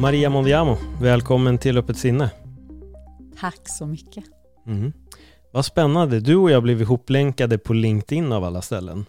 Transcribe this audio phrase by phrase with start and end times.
[0.00, 2.30] Maria Mondiamo, välkommen till Öppet sinne.
[3.40, 4.24] Tack så mycket.
[4.66, 4.92] Mm.
[5.52, 9.04] Vad spännande, du och jag blev ihoplänkade på LinkedIn av alla ställen.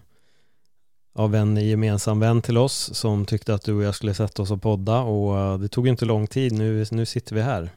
[1.14, 4.52] Av en gemensam vän till oss som tyckte att du och jag skulle sätta oss
[4.52, 7.70] och podda och eh, det tog inte lång tid, nu, nu sitter vi här.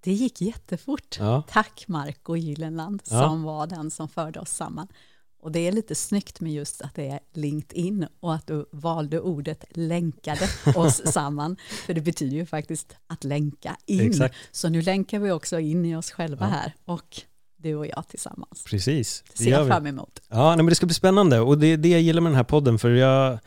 [0.00, 1.16] Det gick jättefort.
[1.20, 1.42] Ja.
[1.48, 3.22] Tack Marco Gyllenland Ja.
[3.22, 4.88] som var den som förde oss samman.
[5.44, 9.20] Och det är lite snyggt med just att det är LinkedIn och att du valde
[9.20, 11.56] ordet länkade oss samman.
[11.86, 14.00] För det betyder ju faktiskt att länka in.
[14.10, 14.34] Exakt.
[14.52, 16.50] Så nu länkar vi också in i oss själva Ja.
[16.50, 17.20] här och
[17.56, 18.64] du och jag tillsammans.
[18.66, 20.20] Precis, Det ser jag fram emot.
[20.28, 22.36] Ja, nej, men det ska bli spännande och det är det jag gillar med den
[22.36, 23.38] här podden för jag,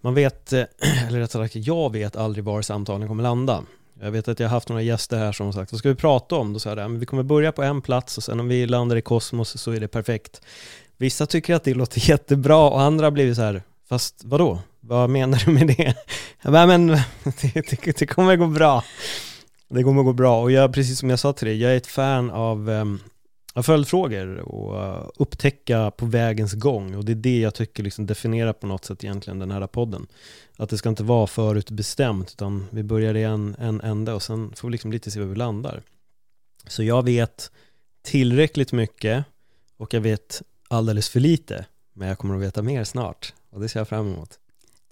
[0.00, 0.52] man vet,
[1.08, 3.62] eller rättare sagt jag vet aldrig var samtalen kommer landa.
[4.02, 5.94] Jag vet att jag har haft några gäster här som har sagt, vad ska vi
[5.94, 6.52] prata om?
[6.52, 8.66] Då sa jag, "Ja, men vi kommer börja på en plats och sen om vi
[8.66, 10.40] landar i kosmos så är det perfekt.
[11.00, 14.58] Vissa tycker att det låter jättebra och andra har blivit så här, fast vadå?
[14.80, 15.94] Vad menar du med det?
[16.42, 16.86] Jag bara, men
[17.42, 18.84] det, det, det kommer gå bra.
[19.68, 21.86] Det kommer gå bra och jag, precis som jag sa till dig, jag är ett
[21.86, 23.00] fan av um,
[23.54, 28.06] av följdfrågor och uh, upptäcka på vägens gång och det är det jag tycker liksom
[28.06, 30.06] definierar på något sätt egentligen den här podden.
[30.56, 34.52] Att det ska inte vara förutbestämt utan vi börjar i en, en ände och sen
[34.56, 35.82] får vi liksom lite se var vi landar.
[36.66, 37.50] Så jag vet
[38.02, 39.24] tillräckligt mycket
[39.76, 43.68] och jag vet alldeles för lite men jag kommer att veta mer snart och det
[43.68, 44.38] ser jag fram emot.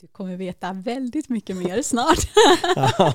[0.01, 2.19] Du kommer veta väldigt mycket mer snart.
[2.77, 3.15] Ja.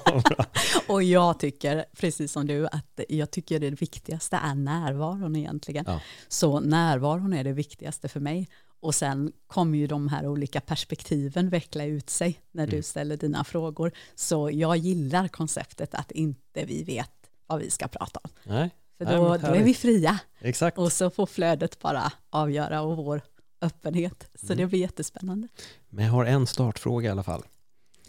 [0.87, 5.85] Och jag tycker, precis som du, att jag tycker det viktigaste är närvaron egentligen.
[5.87, 6.01] Ja.
[6.27, 8.47] Så närvaron är det viktigaste för mig.
[8.79, 12.83] Och sen kommer ju de här olika perspektiven veckla ut sig när du Mm.
[12.83, 13.91] ställer dina frågor.
[14.15, 17.11] Så jag gillar konceptet att inte vi vet
[17.47, 18.29] vad vi ska prata om.
[18.43, 20.77] Nej, För Nej, då, men då är vi fria exakt.
[20.77, 23.21] och så får flödet bara avgöra och vår
[23.61, 24.27] öppenhet.
[24.35, 24.57] Så Mm.
[24.57, 25.47] det blir jättespännande.
[25.89, 27.43] Men jag har en startfråga i alla fall.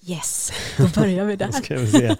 [0.06, 1.52] Yes, då börjar vi där.
[1.52, 2.16] Ska vi se.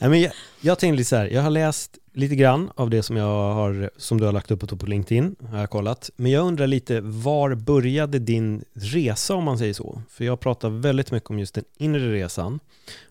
[0.00, 3.16] Nej, men jag, jag tänkte så här, jag har läst lite grann av det som
[3.16, 6.10] jag har, som du har lagt upp på LinkedIn, har jag kollat.
[6.16, 10.02] Men jag undrar lite, var började din resa om man säger så?
[10.08, 12.60] För jag pratar väldigt mycket om just den inre resan.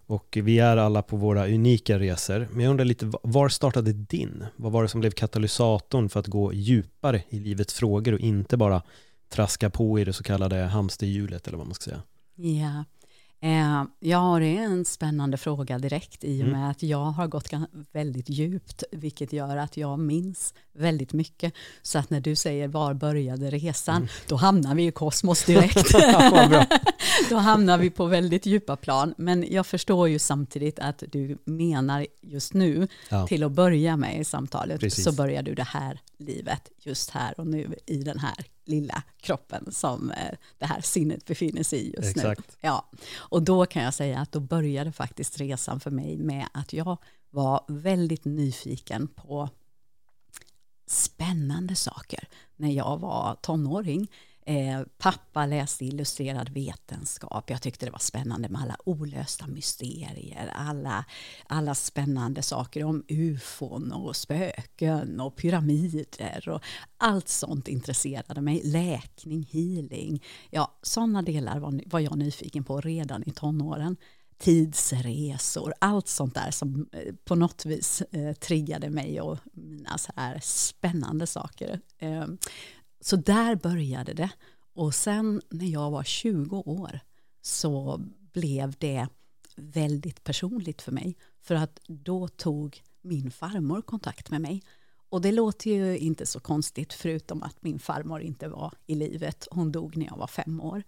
[0.07, 2.47] Och vi är alla på våra unika resor.
[2.51, 4.45] Men jag undrar lite, var startade din?
[4.55, 8.57] Vad var det som blev katalysatorn för att gå djupare i livets frågor och inte
[8.57, 8.81] bara
[9.29, 12.01] traska på i det så kallade hamsterhjulet eller vad man ska säga?
[12.35, 12.83] Ja.
[13.41, 16.59] Eh, jag har en spännande fråga direkt i och Mm.
[16.59, 17.49] med att jag har gått
[17.91, 21.53] väldigt djupt, vilket gör att jag minns väldigt mycket.
[21.81, 24.07] Så att när du säger var började resan, Mm.
[24.27, 25.91] då hamnar vi i kosmos direkt.
[27.29, 29.13] Då hamnar vi på väldigt djupa plan.
[29.17, 33.27] Men jag förstår ju samtidigt att du menar just nu, Ja.
[33.27, 35.03] till att börja med i samtalet, Precis.
[35.03, 39.71] så börjar du det här livet just här och nu i den här lilla kroppen
[39.71, 42.21] som eh, det här sinnet befinner sig i just nu.
[42.21, 42.57] Exakt.
[42.61, 46.73] Ja, och då kan jag säga att då började faktiskt resan för mig med att
[46.73, 46.97] jag
[47.29, 49.49] var väldigt nyfiken på
[50.87, 54.11] spännande saker när jag var tonåring.
[54.49, 57.49] Eh, pappa läste illustrerad vetenskap.
[57.49, 61.05] Jag tyckte det var spännande med alla olösta mysterier, alla,
[61.47, 66.61] alla spännande saker om ufon och spöken och pyramider och
[66.97, 68.61] allt sånt intresserade mig.
[68.63, 73.97] Läkning, healing, ja, sådana delar var, var jag nyfiken på redan i tonåren
[74.39, 80.11] tidsresor, allt sånt där som eh, på något vis eh, triggade mig och mina så
[80.15, 81.79] här spännande saker.
[81.97, 82.25] Eh,
[83.01, 84.29] så där började det.
[84.73, 86.99] Och sen när jag var 20 år
[87.41, 88.01] så
[88.31, 89.07] blev det
[89.55, 91.17] väldigt personligt för mig.
[91.41, 94.63] För att då tog min farmor kontakt med mig.
[95.09, 99.47] Och det låter ju inte så konstigt förutom att min farmor inte var i livet.
[99.51, 100.83] Hon dog när jag var fem år.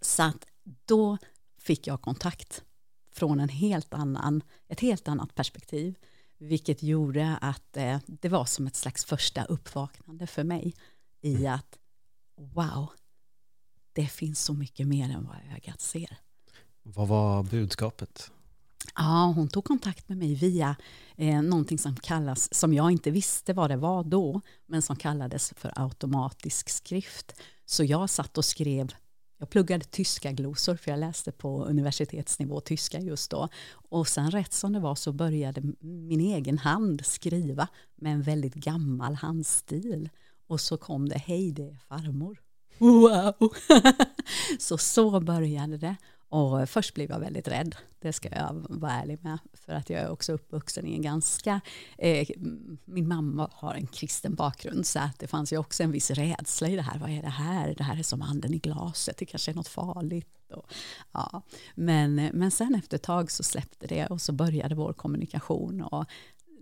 [0.00, 0.46] Så att
[0.84, 1.18] då
[1.58, 2.62] fick jag kontakt
[3.12, 5.98] från en helt annan, ett helt annat perspektiv.
[6.38, 10.74] Vilket gjorde att eh, det var som ett slags första uppvaknande för mig
[11.20, 11.78] i att
[12.36, 12.88] wow,
[13.92, 16.18] det finns så mycket mer än vad ögat ser.
[16.82, 18.30] Vad var budskapet?
[18.94, 20.76] Ja, hon tog kontakt med mig via
[21.16, 25.54] eh, någonting som kallas, som jag inte visste vad det var då, men som kallades
[25.56, 27.32] för automatisk skrift.
[27.64, 28.92] Så jag satt och skrev
[29.38, 33.48] jag pluggade tyska glosor för jag läste på universitetsnivå tyska just då.
[33.72, 38.54] Och sen rätt som det var så började min egen hand skriva med en väldigt
[38.54, 40.08] gammal handstil.
[40.46, 42.42] Och så kom det, hej det är farmor.
[42.78, 43.54] Wow!
[44.58, 45.96] så så började det.
[46.28, 49.38] Och först blev jag väldigt rädd, det ska jag vara ärlig med.
[49.54, 51.60] För att jag är också uppvuxen i en ganska...
[51.98, 52.28] Eh,
[52.84, 56.68] min mamma har en kristen bakgrund så att det fanns ju också en viss rädsla
[56.68, 56.98] i det här.
[56.98, 57.74] Vad är det här?
[57.74, 60.52] Det här är som anden i glaset, det kanske är något farligt.
[60.52, 60.72] Och,
[61.12, 61.42] ja.
[61.74, 65.82] men, men sen efter ett tag så släppte det och så började vår kommunikation.
[65.82, 66.04] Och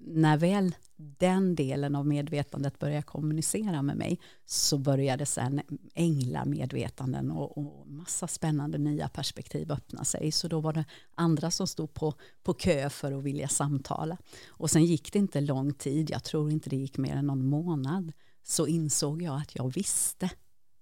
[0.07, 5.61] när väl den delen av medvetandet började kommunicera med mig så började sen
[5.95, 10.33] änglamedvetanden och, och massa spännande nya perspektiv öppna sig.
[10.33, 10.85] Så då var det
[11.15, 14.17] andra som stod på, på kö för att vilja samtala.
[14.49, 17.47] Och sen gick det inte lång tid, jag tror inte det gick mer än någon
[17.47, 18.13] månad,
[18.43, 20.31] så insåg jag att jag visste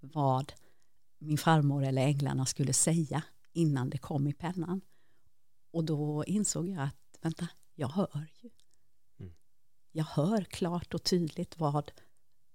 [0.00, 0.52] vad
[1.18, 3.22] min farmor eller änglarna skulle säga
[3.52, 4.80] innan det kom i pennan.
[5.72, 8.50] Och då insåg jag att, vänta, jag hör ju
[9.92, 11.92] jag hör klart och tydligt vad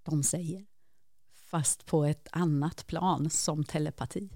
[0.02, 0.66] de säger.
[1.46, 4.30] Fast på ett annat plan som telepati.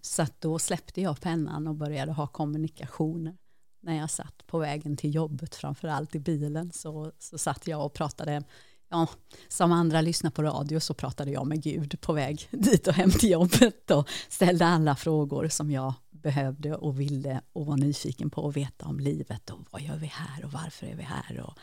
[0.00, 3.36] Så då släppte jag pennan och började ha kommunikationer.
[3.80, 7.86] När jag satt på vägen till jobbet, framför allt i bilen, så, så satt jag
[7.86, 8.44] och pratade
[8.88, 9.06] Ja,
[9.48, 13.10] som andra lyssnar på radio så pratade jag med Gud på väg dit och hem
[13.10, 18.48] till jobbet och ställde alla frågor som jag behövde och ville och var nyfiken på
[18.48, 21.58] att veta om livet och vad gör vi här och varför är vi här och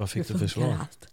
[0.00, 0.78] vad fick du för svar?
[0.80, 1.08] Allt.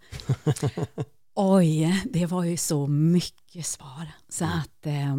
[1.36, 4.12] Oj, det var ju så mycket svar.
[4.30, 4.60] Så mm.
[4.60, 5.18] att eh,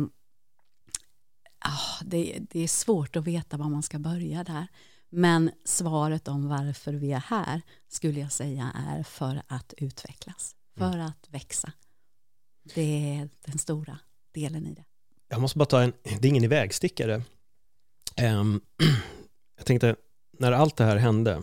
[2.04, 4.66] det, det, är svårt att veta var man ska börja där.
[5.10, 10.94] Men svaret om varför vi är här skulle jag säga är för att utvecklas, för
[10.94, 11.06] mm.
[11.06, 11.72] att växa.
[12.74, 13.98] Det är den stora
[14.34, 14.84] delen i det.
[15.28, 17.22] Jag måste bara ta en, det är ingen ivägstickare.
[18.22, 18.60] Um,
[19.56, 19.96] jag tänkte,
[20.38, 21.42] när allt det här hände,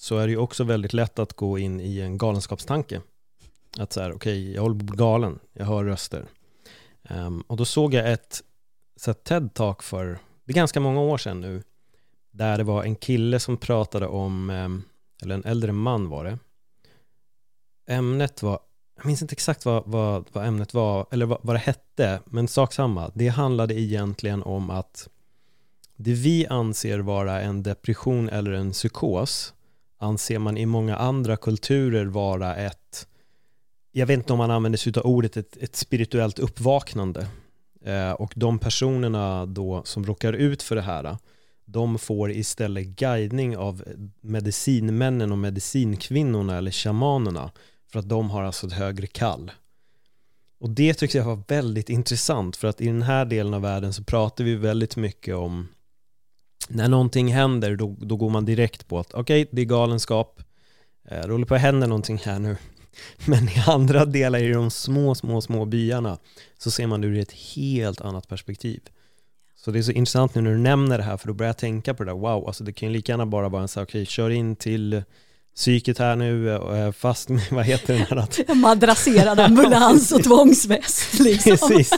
[0.00, 3.00] så är det ju också väldigt lätt att gå in i en galenskapstanke.
[3.78, 6.26] Att så här, okej, okay, jag håller på att bli galen, jag hör röster.
[7.10, 8.42] Um, och då såg jag ett
[9.06, 11.62] TED-talk för, det är ganska många år sedan nu,
[12.30, 14.82] där det var en kille som pratade om, um,
[15.22, 16.38] eller en äldre man var det.
[17.86, 18.60] Ämnet var,
[18.96, 22.48] jag minns inte exakt vad, vad, vad ämnet var, eller vad, vad det hette, men
[22.48, 23.10] sak samma.
[23.14, 25.08] Det handlade egentligen om att
[25.96, 29.54] det vi anser vara en depression eller en psykos
[29.98, 33.06] anser man i många andra kulturer vara ett,
[33.92, 37.26] jag vet inte om man använder sig av ordet, ett, ett spirituellt uppvaknande.
[37.84, 41.16] Eh, och de personerna då som råkar ut för det här,
[41.64, 43.84] de får istället guidning av
[44.20, 47.50] medicinmännen och medicinkvinnorna eller shamanerna
[47.92, 49.50] för att de har alltså ett högre kall.
[50.60, 53.92] Och det tycker jag var väldigt intressant för att i den här delen av världen
[53.92, 55.68] så pratar vi väldigt mycket om
[56.68, 60.42] när någonting händer då, då går man direkt på att okej, okay, det är galenskap,
[61.08, 62.56] eh, det håller på att hända någonting här nu.
[63.26, 66.18] Men i andra delar, i de små, små, små byarna,
[66.58, 68.80] så ser man det ur ett helt annat perspektiv.
[69.56, 71.56] Så det är så intressant nu när du nämner det här, för då börjar jag
[71.58, 73.82] tänka på det där, wow, alltså det kan ju lika gärna bara vara en så
[73.82, 75.02] okej, okay, kör in till
[75.56, 78.16] psyket här nu, eh, fast med, vad heter den här?
[78.16, 78.40] Att...
[78.56, 81.20] Madrasserad ambulans och tvångsväst.
[81.20, 81.68] Liksom.
[81.68, 81.92] Precis,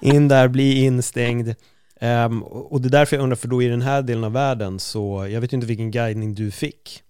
[0.00, 1.54] in där, bli instängd.
[2.02, 4.78] Um, och det är därför jag undrar, för då i den här delen av världen
[4.78, 7.02] så, jag vet ju inte vilken guidning du fick.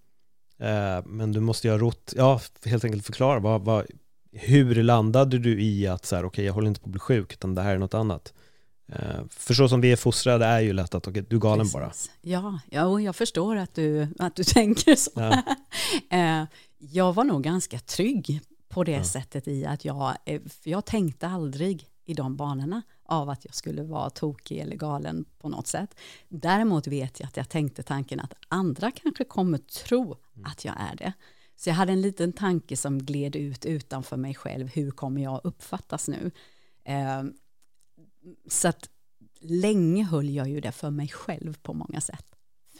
[0.62, 3.86] Uh, men du måste ju ha rott, ja, helt enkelt förklara, vad, vad,
[4.32, 7.00] hur landade du i att så här, okej, okay, jag håller inte på att bli
[7.00, 8.32] sjuk, utan det här är något annat?
[8.92, 11.66] Uh, för så som vi är fostrade är ju lätt att, okay, du är galen
[11.66, 11.72] Precis.
[11.72, 11.92] bara.
[12.20, 15.10] Ja, ja, jag förstår att du, att du tänker så.
[15.14, 15.42] Ja.
[16.42, 19.04] uh, jag var nog ganska trygg på det ja.
[19.04, 23.54] sättet i att jag, eh, för jag tänkte aldrig i de banorna av att jag
[23.54, 25.94] skulle vara tokig eller galen på något sätt.
[26.28, 30.96] Däremot vet jag att jag tänkte tanken att andra kanske kommer tro att jag är
[30.96, 31.12] det.
[31.56, 34.68] Så jag hade en liten tanke som gled ut utanför mig själv.
[34.68, 36.30] Hur kommer jag uppfattas nu?
[36.84, 37.22] Eh,
[38.48, 38.88] så att
[39.40, 42.26] länge höll jag ju det för mig själv på många sätt.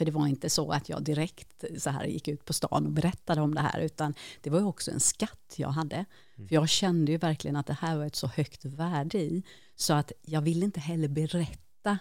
[0.01, 2.93] För det var inte så att jag direkt så här gick ut på stan och
[2.93, 6.05] berättade om det här, utan det var ju också en skatt jag hade.
[6.37, 6.49] Mm.
[6.49, 9.43] För jag kände ju verkligen att det här var ett så högt värde i,
[9.77, 11.99] så att jag ville inte heller berätta,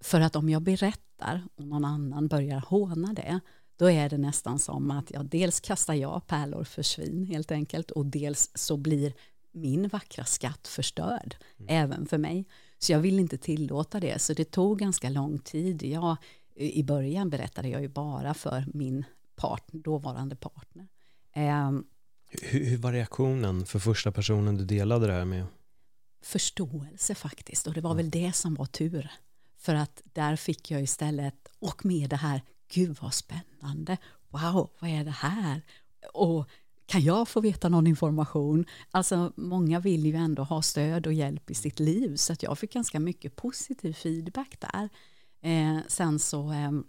[0.00, 3.40] för att om jag berättar och någon annan börjar håna det,
[3.76, 7.90] då är det nästan som att jag dels kastar jag pärlor för svin helt enkelt
[7.90, 9.12] och dels så blir
[9.52, 11.84] min vackra skatt förstörd, mm.
[11.84, 12.44] även för mig.
[12.78, 15.82] Så jag vill inte tillåta det, så det tog ganska lång tid.
[15.82, 16.16] Jag
[16.54, 19.04] I början berättade jag ju bara för min
[19.36, 20.88] part, dåvarande partner.
[21.36, 21.86] Um,
[22.28, 25.46] hur, hur var reaktionen för första personen du delade det här med?
[26.22, 29.10] Förståelse faktiskt, och det var väl det som var tur.
[29.56, 32.42] För att där fick jag istället, och med det här,
[32.72, 33.96] gud vad spännande,
[34.28, 35.62] wow, vad är det här?
[36.12, 36.48] Och
[36.86, 38.64] kan jag få veta någon information?
[38.90, 42.58] Alltså många vill ju ändå ha stöd och hjälp i sitt liv, så att jag
[42.58, 44.88] fick ganska mycket positiv feedback där.
[45.42, 46.84] Eh, sen så ehm,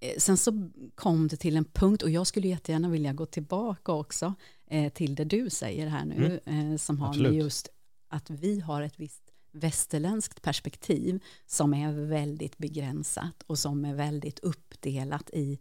[0.00, 3.92] eh, Sen så kom det till en punkt, och jag skulle jättegärna vilja gå tillbaka
[3.92, 4.34] också
[4.66, 6.72] eh, till det du säger här nu, mm.
[6.72, 7.32] eh, som har Absolut.
[7.32, 7.68] med just
[8.08, 14.38] att vi har ett visst västerländskt perspektiv som är väldigt begränsat och som är väldigt
[14.38, 15.58] uppdelat i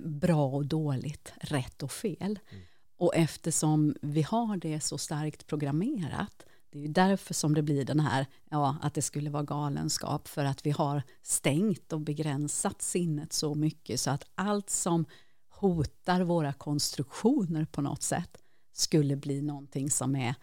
[0.00, 2.38] bra och dåligt, rätt och fel.
[2.50, 2.64] Mm.
[2.96, 7.84] Och eftersom vi har det så starkt programmerat, det är ju därför som det blir
[7.84, 12.82] den här, ja, att det skulle vara galenskap, för att vi har stängt och begränsat
[12.82, 15.04] sinnet så mycket så att allt som
[15.48, 18.38] hotar våra konstruktioner på något sätt
[18.72, 20.34] skulle bli någonting som är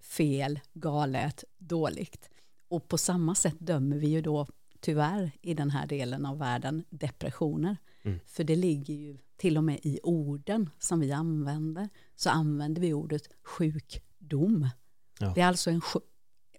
[0.00, 2.30] fel, galet, dåligt.
[2.68, 4.46] Och på samma sätt dömer vi ju då
[4.80, 7.76] tyvärr i den här delen av världen depressioner.
[8.02, 8.20] Mm.
[8.26, 12.92] För det ligger ju till och med i orden som vi använder, så använder vi
[12.92, 14.68] ordet sjukdom.
[15.20, 15.32] Ja.
[15.34, 15.82] Det är alltså en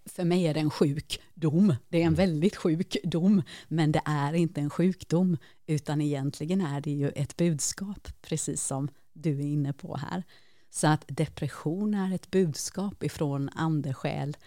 [0.06, 1.76] för mig är det en sjukdom.
[1.90, 2.18] Det är en mm.
[2.18, 8.08] väldigt sjukdom, men det är inte en sjukdom, utan egentligen är det ju ett budskap,
[8.22, 10.24] precis som du är inne på här.
[10.70, 14.38] Så att depression är ett budskap ifrån andesjäl,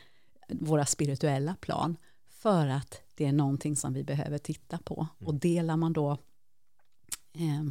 [0.48, 1.96] våra spirituella plan,
[2.28, 4.94] för att det är någonting som vi behöver titta på.
[4.94, 5.28] Mm.
[5.28, 6.10] Och delar man då
[7.32, 7.64] eh,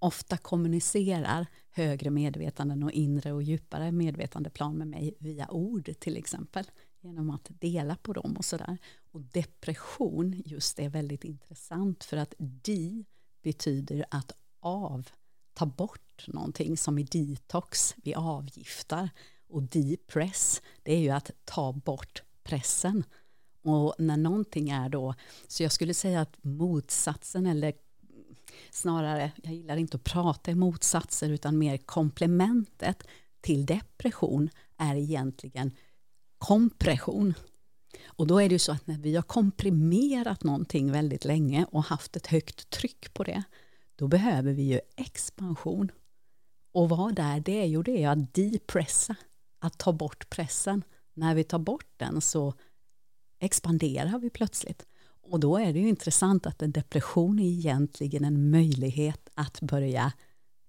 [0.00, 6.64] ofta kommunicerar högre medvetanden och inre och djupare medvetandeplan med mig via ord till exempel
[7.00, 8.78] genom att dela på dem och sådär.
[9.10, 13.04] Och depression just är väldigt intressant för att di
[13.42, 15.08] betyder att av,
[15.54, 19.10] ta bort någonting som i detox, vi avgiftar.
[19.48, 23.04] Och depress, det är ju att ta bort pressen.
[23.62, 25.14] Och när någonting är då,
[25.48, 27.72] så jag skulle säga att motsatsen eller
[28.70, 33.06] snarare, jag gillar inte att prata i motsatser utan mer komplementet
[33.40, 35.70] till depression är egentligen
[36.38, 37.34] kompression.
[38.06, 41.84] Och då är det ju så att när vi har komprimerat någonting väldigt länge och
[41.84, 43.42] haft ett högt tryck på det,
[43.96, 45.90] då behöver vi ju expansion.
[46.72, 47.66] Och vad är det?
[47.66, 49.16] Jo, det är att depressa,
[49.58, 50.82] att ta bort pressen.
[51.14, 52.54] När vi tar bort den så
[53.38, 54.86] expanderar vi plötsligt.
[55.30, 60.12] Och då är det ju intressant att en depression är egentligen en möjlighet att börja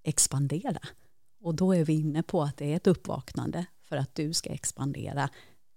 [0.03, 0.79] expandera.
[1.41, 4.49] Och då är vi inne på att det är ett uppvaknande för att du ska
[4.49, 5.29] expandera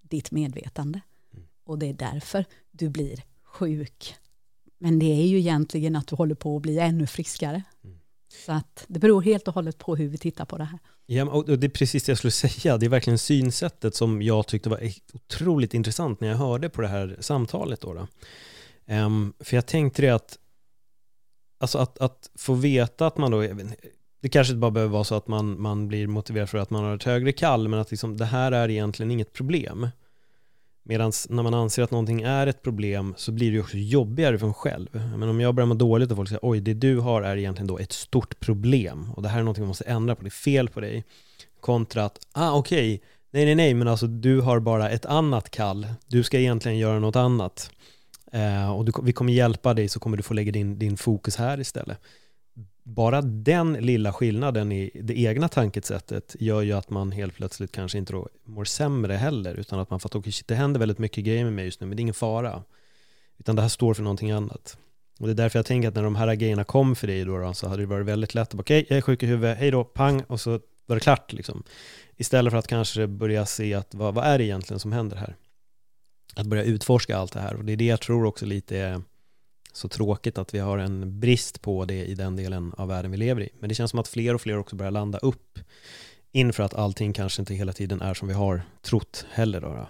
[0.02, 1.00] ditt medvetande.
[1.32, 1.44] Mm.
[1.64, 4.14] Och det är därför du blir sjuk.
[4.78, 7.62] Men det är ju egentligen att du håller på att bli ännu friskare.
[7.84, 7.98] Mm.
[8.46, 10.78] Så att det beror helt och hållet på hur vi tittar på det här.
[11.06, 12.78] Ja, och det är precis det jag skulle säga.
[12.78, 16.88] Det är verkligen synsättet som jag tyckte var otroligt intressant när jag hörde på det
[16.88, 17.80] här samtalet.
[17.80, 18.06] Då, då.
[18.86, 20.38] Um, för jag tänkte det att,
[21.60, 23.46] alltså att, att få veta att man då,
[24.22, 26.84] det kanske inte bara behöver vara så att man, man blir motiverad för att man
[26.84, 29.88] har ett högre kall, men att liksom, det här är egentligen inget problem.
[30.86, 34.46] Medan när man anser att någonting är ett problem så blir det också jobbigare för
[34.46, 34.88] en själv.
[34.92, 37.66] Men om jag börjar må dåligt och folk säger oj, det du har är egentligen
[37.66, 40.30] då ett stort problem och det här är någonting man måste ändra på, det är
[40.30, 41.04] fel på dig.
[41.60, 43.08] Kontra att, ah okej, okay.
[43.30, 46.98] nej nej nej, men alltså du har bara ett annat kall, du ska egentligen göra
[46.98, 47.70] något annat.
[48.34, 51.36] Eh, och du, vi kommer hjälpa dig så kommer du få lägga din, din fokus
[51.36, 51.98] här istället.
[52.82, 57.98] Bara den lilla skillnaden i det egna tankesättet gör ju att man helt plötsligt kanske
[57.98, 61.44] inte mår sämre heller, utan att man får att okay, det händer väldigt mycket grejer
[61.44, 62.62] med mig just nu, men det är ingen fara.
[63.38, 64.78] Utan det här står för någonting annat.
[65.18, 67.38] Och det är därför jag tänker att när de här grejerna kom för dig då,
[67.38, 69.58] då så hade det varit väldigt lätt att okej, okay, jag är sjuk i huvudet,
[69.58, 70.50] hej då, pang, och så
[70.86, 71.62] var det klart liksom.
[72.16, 75.36] Istället för att kanske börja se att vad, vad är det egentligen som händer här?
[76.34, 77.54] Att börja utforska allt det här.
[77.54, 79.02] Och det är det jag tror också lite är
[79.72, 83.16] så tråkigt att vi har en brist på det i den delen av världen vi
[83.16, 83.48] lever i.
[83.60, 85.58] Men det känns som att fler och fler också börjar landa upp
[86.32, 89.60] inför att allting kanske inte hela tiden är som vi har trott heller.
[89.60, 89.88] Då.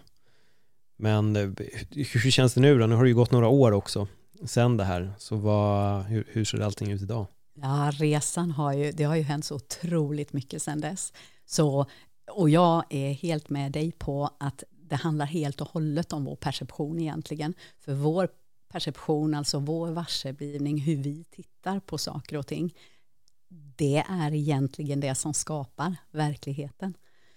[0.96, 1.50] Men eh,
[1.90, 2.86] hur känns det nu då?
[2.86, 4.08] Nu har det ju gått några år också
[4.44, 5.12] sen det här.
[5.18, 7.26] Så vad, hur, hur ser allting ut idag?
[7.54, 11.12] Ja, resan har ju, det har ju hänt så otroligt mycket sen dess.
[11.46, 11.86] Så,
[12.30, 16.36] och jag är helt med dig på att det handlar helt och hållet om vår
[16.36, 17.54] perception egentligen.
[17.80, 18.28] För vår
[18.68, 22.74] perception, alltså vår varseblivning, hur vi tittar på saker och ting,
[23.76, 26.94] det är egentligen det som skapar verkligheten.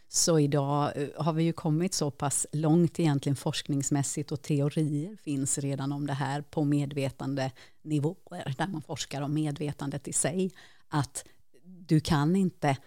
[0.10, 5.58] Så idag eh, har vi ju kommit så pass långt egentligen forskningsmässigt och teorier finns
[5.58, 7.52] redan om det här på medvetande
[7.82, 10.52] nivåer eh, där man forskar om medvetandet i sig.
[10.88, 11.26] Att
[11.64, 12.78] du kan inte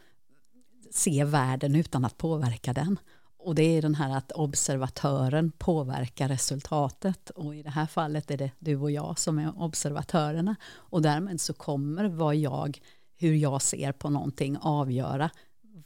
[0.90, 2.98] se världen utan att påverka den.
[3.42, 8.36] Och det är den här att observatören påverkar resultatet och i det här fallet är
[8.36, 12.80] det du och jag som är observatörerna och därmed så kommer vad jag,
[13.16, 15.30] hur jag ser på någonting avgöra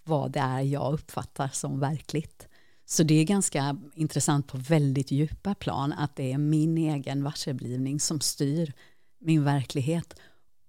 [0.04, 2.48] vad det är jag uppfattar som verkligt.
[2.86, 8.00] Så det är ganska intressant på väldigt djupa plan att det är min egen varseblivning
[8.00, 8.72] som styr
[9.18, 10.14] min verklighet.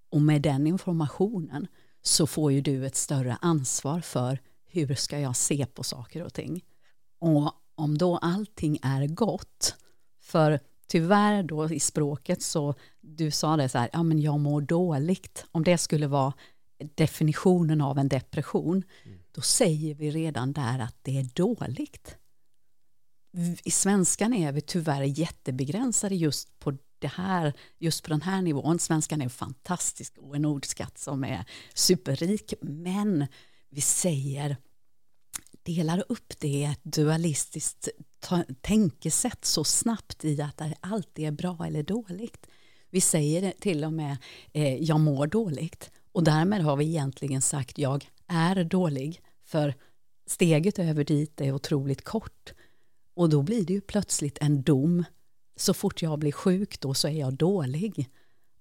[0.09, 1.67] Och med den informationen
[2.01, 6.33] så får ju du ett större ansvar för hur ska jag se på saker och
[6.33, 6.63] ting.
[7.19, 9.75] Och om då allting är gott,
[10.21, 14.61] för tyvärr då i språket så, du sa det så här, ja men jag mår
[14.61, 16.33] dåligt, om det skulle vara
[16.95, 19.19] definitionen av en depression, mm.
[19.31, 22.17] då säger vi redan där att det är dåligt.
[23.63, 28.79] I svenskan är vi tyvärr jättebegränsade just på det här, just på den här nivån.
[28.79, 33.27] Svenskan är fantastisk och en ordskatt som är superrik, men
[33.69, 34.57] vi säger
[35.65, 37.89] delar upp det i ett dualistiskt
[38.61, 42.47] tänkesätt så snabbt i att allt är bra eller dåligt.
[42.89, 44.17] Vi säger till och med
[44.53, 49.73] eh, jag mår dåligt och därmed har vi egentligen sagt jag är dålig för
[50.27, 52.53] steget över dit är otroligt kort
[53.13, 55.03] och då blir det ju plötsligt en dom.
[55.55, 58.09] Så fort jag blir sjuk då så är jag dålig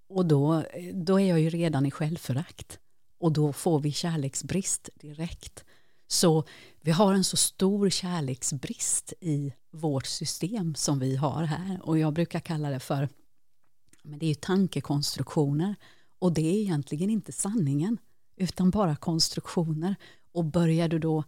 [0.08, 2.78] och då, eh, då är jag ju redan i självförakt
[3.18, 5.64] och då får vi kärleksbrist direkt.
[6.06, 6.44] Så
[6.80, 11.80] vi har en så stor kärleksbrist i vårt system som vi har här.
[11.82, 13.08] Och jag brukar kalla det för
[14.04, 15.74] men det är ju tankekonstruktioner.
[16.18, 17.98] Och det är egentligen inte sanningen
[18.36, 19.96] utan bara konstruktioner.
[20.32, 21.24] Och börjar du då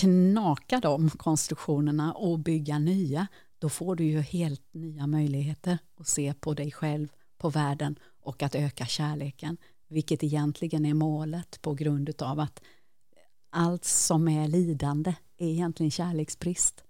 [0.00, 3.26] knaka de konstruktionerna och bygga nya
[3.58, 8.42] då får du ju helt nya möjligheter att se på dig själv, på världen och
[8.42, 9.56] att öka kärleken.
[9.88, 12.60] Vilket egentligen är målet på grund av att
[13.54, 16.84] allt som är lidande är egentligen kärleksbrist.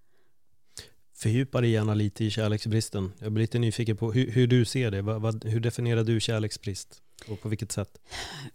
[1.14, 3.12] Fördjupa dig gärna lite i kärleksbristen.
[3.18, 5.02] Jag blir lite nyfiken på hur, hur du ser det.
[5.02, 7.02] Vad, vad, hur definierar du kärleksbrist?
[7.28, 7.98] Och på vilket sätt?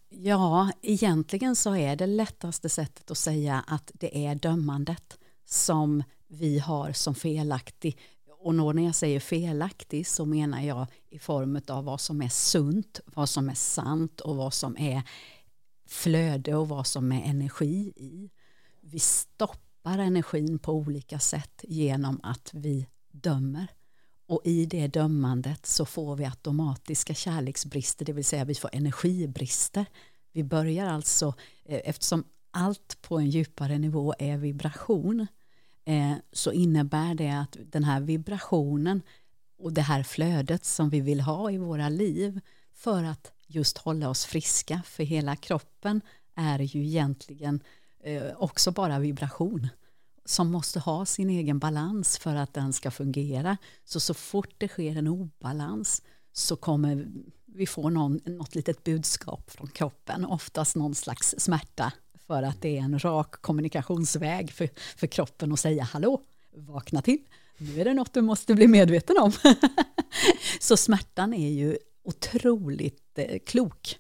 [0.10, 6.60] Ja, egentligen så är det lättaste sättet att säga att det är dömandet som vi
[6.60, 7.98] har som felaktig.
[8.42, 13.00] Och när jag säger felaktig så menar jag i form av vad som är sunt,
[13.06, 15.04] vad som är sant och vad som är
[15.90, 18.30] flöde och vad som är energi i.
[18.82, 23.68] Vi stoppar energin på olika sätt genom att vi dömer.
[24.28, 29.86] Och i det dömandet så får vi automatiska kärleksbrister, det vill säga vi får energibrister.
[30.32, 31.34] Vi börjar alltså,
[31.66, 35.28] eh, eftersom allt på en djupare nivå är vibration,
[35.86, 39.02] eh, så innebär det att den här vibrationen
[39.60, 42.40] och det här flödet som vi vill ha i våra liv
[42.74, 46.02] för att just hålla oss friska, för hela kroppen
[46.36, 47.64] är ju egentligen
[48.04, 49.68] eh, också bara vibration
[50.26, 53.58] som måste ha sin egen balans för att den ska fungera.
[53.86, 56.02] Så så fort det sker en obalans
[56.34, 57.08] så kommer
[57.46, 61.94] vi få någon, något litet budskap från kroppen, oftast någon slags smärta
[62.28, 66.22] för att det är en rak kommunikationsväg för, för kroppen att säga hallå,
[66.56, 67.20] vakna till,
[67.58, 69.32] nu är det något du måste bli medveten om.
[70.60, 73.98] så smärtan är ju otroligt eh, klok.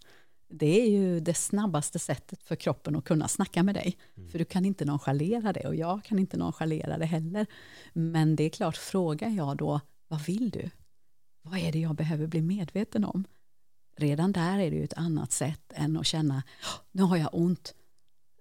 [0.49, 3.97] Det är ju det snabbaste sättet för kroppen att kunna snacka med dig.
[4.17, 4.29] Mm.
[4.29, 7.47] För du kan inte nonchalera det och jag kan inte nonchalera det heller.
[7.93, 10.69] Men det är klart, frågar jag då, vad vill du?
[11.41, 13.23] Vad är det jag behöver bli medveten om?
[13.97, 16.43] Redan där är det ju ett annat sätt än att känna,
[16.91, 17.73] nu har jag ont,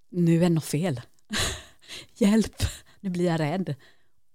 [0.08, 1.00] nu är något fel.
[2.14, 2.62] Hjälp,
[3.00, 3.74] nu blir jag rädd.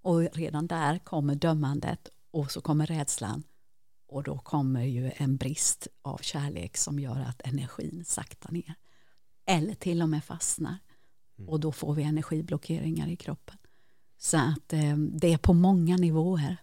[0.02, 3.42] Och redan där kommer dömandet och så kommer rädslan
[4.06, 8.74] och då kommer ju en brist av kärlek som gör att energin saktar ner.
[9.46, 10.76] Eller till och med fastnar.
[11.38, 11.48] Mm.
[11.48, 13.56] Och då får vi energiblockeringar i kroppen.
[14.18, 16.56] Så att eh, det är på många nivåer.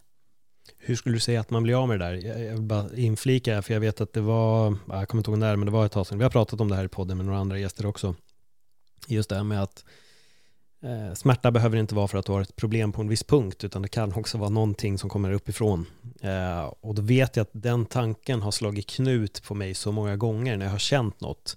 [0.78, 2.12] Hur skulle du säga att man blir av med det där?
[2.12, 5.56] Jag vill bara inflika, för jag vet att det var, jag kommer inte ihåg när,
[5.56, 6.18] men det var ett tag sedan.
[6.18, 8.14] Vi har pratat om det här i podden med några andra gäster också.
[9.06, 9.84] Just det här med att
[11.14, 13.82] smärta behöver inte vara för att du har ett problem på en viss punkt, utan
[13.82, 15.86] det kan också vara någonting som kommer uppifrån.
[16.20, 20.16] Eh, och då vet jag att den tanken har slagit knut på mig så många
[20.16, 21.56] gånger när jag har känt något.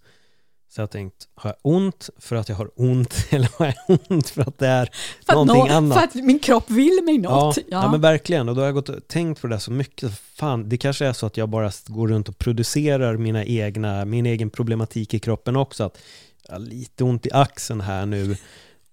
[0.69, 3.99] Så jag har tänkt, har jag ont för att jag har ont eller har jag
[4.09, 4.89] ont för att det är
[5.25, 5.97] för någonting nå, annat?
[5.97, 7.57] För att min kropp vill mig något.
[7.57, 7.83] Ja, ja.
[7.83, 8.49] ja, men verkligen.
[8.49, 10.19] Och då har jag gått och tänkt på det så mycket.
[10.19, 14.25] Fan, det kanske är så att jag bara går runt och producerar mina egna, min
[14.25, 15.83] egen problematik i kroppen också.
[15.83, 15.97] Att
[16.47, 18.37] jag har lite ont i axeln här nu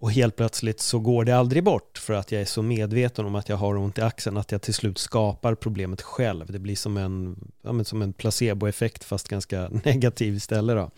[0.03, 3.35] och helt plötsligt så går det aldrig bort för att jag är så medveten om
[3.35, 6.51] att jag har ont i axeln att jag till slut skapar problemet själv.
[6.51, 10.75] Det blir som en, ja, som en placeboeffekt fast ganska negativ istället.
[10.75, 10.91] Då.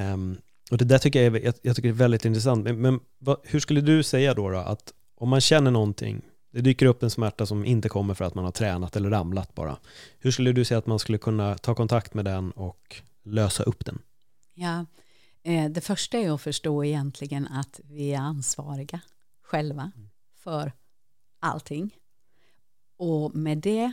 [0.00, 0.36] Um,
[0.70, 2.64] och det där tycker jag, är, jag, jag tycker är väldigt intressant.
[2.64, 6.60] Men, men vad, hur skulle du säga då, då att om man känner någonting, det
[6.60, 9.76] dyker upp en smärta som inte kommer för att man har tränat eller ramlat bara.
[10.18, 13.84] Hur skulle du säga att man skulle kunna ta kontakt med den och lösa upp
[13.84, 13.98] den?
[14.54, 14.84] Ja,
[15.48, 19.00] Eh, det första är att förstå egentligen att vi är ansvariga
[19.42, 19.92] själva
[20.36, 20.72] för
[21.40, 21.96] allting.
[22.96, 23.92] Och med det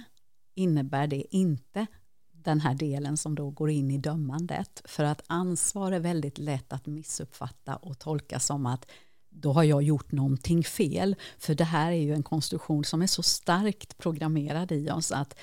[0.56, 1.86] innebär det inte
[2.32, 4.82] den här delen som då går in i dömandet.
[4.86, 8.86] För att ansvar är väldigt lätt att missuppfatta och tolka som att
[9.30, 11.16] då har jag gjort någonting fel.
[11.38, 15.36] För det här är ju en konstruktion som är så starkt programmerad i oss att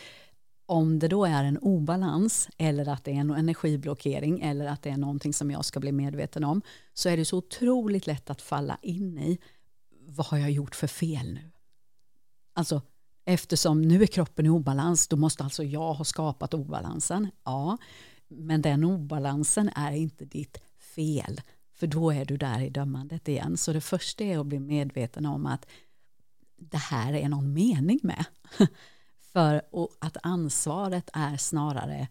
[0.67, 4.91] om det då är en obalans eller att det är en energiblockering eller att det
[4.91, 6.63] är någonting som jag ska bli medveten om
[6.95, 9.39] så är det så otroligt lätt att falla in i
[10.07, 11.51] vad har jag gjort för fel nu?
[12.55, 12.83] Alltså
[13.25, 17.29] eftersom nu är kroppen i obalans då måste alltså jag ha skapat obalansen.
[17.45, 17.79] Ja,
[18.29, 20.59] men den obalansen är inte ditt
[20.95, 21.41] fel
[21.75, 23.57] för då är du där i dömandet igen.
[23.57, 25.67] Så det första är att bli medveten om att
[26.57, 28.25] det här är någon mening med.
[29.33, 29.63] För
[29.99, 32.09] att ansvaret är snarare,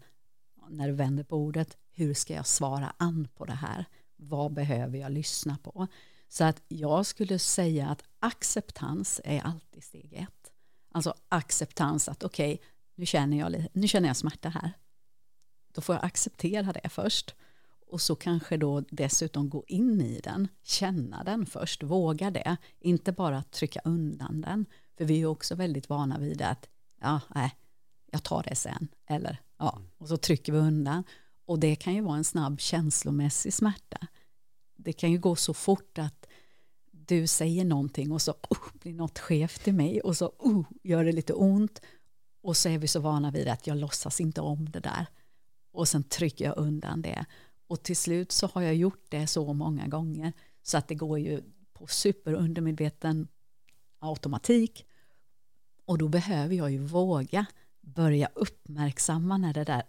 [0.68, 3.84] när du vänder på ordet, hur ska jag svara an på det här?
[4.16, 5.86] Vad behöver jag lyssna på?
[6.28, 10.52] Så att jag skulle säga att acceptans är alltid steg ett.
[10.92, 14.72] Alltså acceptans att okej, okay, nu, känner jag, nu känner jag smärta här.
[15.74, 17.34] Då får jag acceptera det först.
[17.86, 22.56] Och så kanske då dessutom gå in i den, känna den först, våga det.
[22.80, 24.66] Inte bara trycka undan den.
[24.96, 26.68] För vi är också väldigt vana vid att
[27.02, 27.56] ja, nej,
[28.10, 28.88] jag tar det sen.
[29.06, 31.04] Eller, ja, och så trycker vi undan.
[31.44, 34.06] Och det kan ju vara en snabb känslomässig smärta.
[34.76, 36.26] Det kan ju gå så fort att
[36.90, 41.04] du säger någonting och så uh, blir något skevt i mig och så uh, gör
[41.04, 41.80] det lite ont.
[42.42, 45.06] Och så är vi så vana vid att jag låtsas inte om det där.
[45.72, 47.24] Och sen trycker jag undan det.
[47.66, 51.18] Och till slut så har jag gjort det så många gånger så att det går
[51.18, 53.28] ju på superundermedveten
[53.98, 54.86] automatik
[55.84, 57.46] och då behöver jag ju våga
[57.80, 59.82] börja uppmärksamma när det där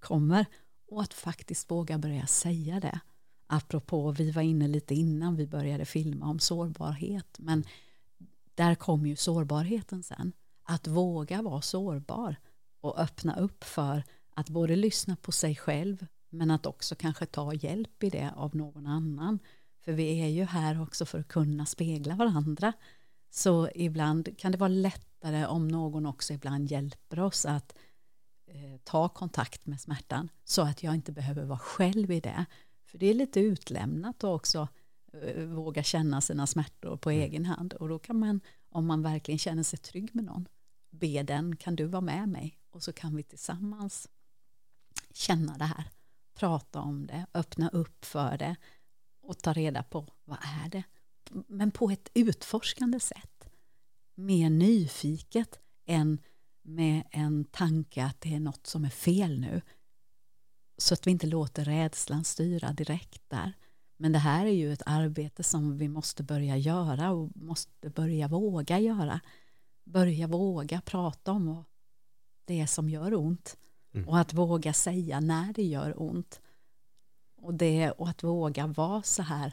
[0.00, 0.46] kommer
[0.86, 3.00] och att faktiskt våga börja säga det.
[3.46, 7.64] Apropå, vi var inne lite innan vi började filma om sårbarhet, men
[8.54, 10.32] där kom ju sårbarheten sen.
[10.62, 12.36] Att våga vara sårbar
[12.80, 17.54] och öppna upp för att både lyssna på sig själv men att också kanske ta
[17.54, 19.38] hjälp i det av någon annan.
[19.84, 22.72] För vi är ju här också för att kunna spegla varandra.
[23.30, 27.78] Så ibland kan det vara lätt lättare om någon också ibland hjälper oss att
[28.46, 32.46] eh, ta kontakt med smärtan så att jag inte behöver vara själv i det.
[32.84, 34.68] För det är lite utlämnat att också
[35.12, 37.22] eh, våga känna sina smärtor på mm.
[37.22, 37.72] egen hand.
[37.72, 40.48] Och då kan man, om man verkligen känner sig trygg med någon,
[40.90, 42.58] be den, kan du vara med mig?
[42.70, 44.08] Och så kan vi tillsammans
[45.14, 45.84] känna det här,
[46.34, 48.56] prata om det, öppna upp för det
[49.22, 50.84] och ta reda på vad är det?
[51.48, 53.39] men på ett utforskande sätt.
[54.20, 56.18] Mer nyfiket än
[56.62, 59.62] med en tanke att det är något som är fel nu.
[60.78, 63.52] Så att vi inte låter rädslan styra direkt där.
[63.96, 68.28] Men det här är ju ett arbete som vi måste börja göra och måste börja
[68.28, 69.20] våga göra.
[69.84, 71.64] Börja våga prata om
[72.44, 73.56] det som gör ont.
[73.94, 74.08] Mm.
[74.08, 76.40] Och att våga säga när det gör ont.
[77.36, 79.52] Och, det, och att våga vara så här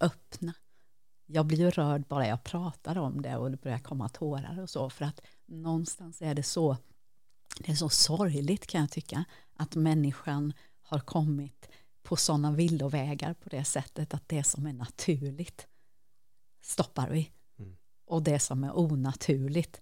[0.00, 0.54] öppna
[1.26, 4.70] jag blir ju rörd bara jag pratar om det och det börjar komma tårar och
[4.70, 6.76] så för att någonstans är det så
[7.58, 11.68] det är så sorgligt kan jag tycka att människan har kommit
[12.02, 15.66] på sådana villovägar på det sättet att det som är naturligt
[16.62, 17.76] stoppar vi mm.
[18.04, 19.80] och det som är onaturligt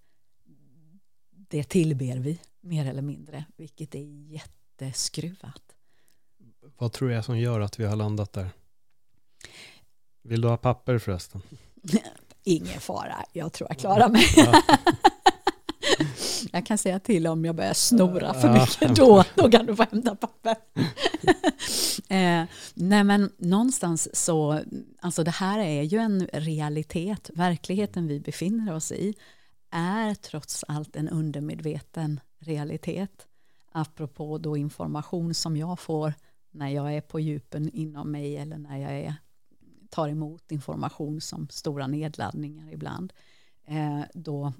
[1.53, 5.75] det tillber vi mer eller mindre vilket är jätteskruvat.
[6.77, 8.49] Vad tror jag som gör att vi har landat där?
[10.23, 11.41] Vill du ha papper förresten?
[12.43, 14.25] Ingen fara, jag tror jag klarar mig.
[16.51, 19.85] jag kan säga till om jag börjar snora för mycket då, då kan du få
[19.91, 20.55] hämta papper.
[22.09, 24.59] eh, nej men någonstans så,
[25.01, 29.13] alltså det här är ju en realitet, verkligheten vi befinner oss i
[29.71, 33.27] är trots allt en undermedveten realitet.
[33.71, 36.13] Apropå då information som jag får
[36.51, 39.15] när jag är på djupen inom mig eller när jag är
[39.93, 43.13] tar emot information som stora nedladdningar ibland.
[43.65, 44.53] Eh, då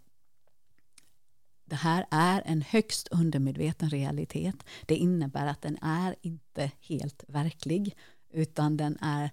[1.65, 4.55] det här är en högst undermedveten realitet.
[4.85, 7.97] Det innebär att den är inte helt verklig
[8.29, 9.31] utan den är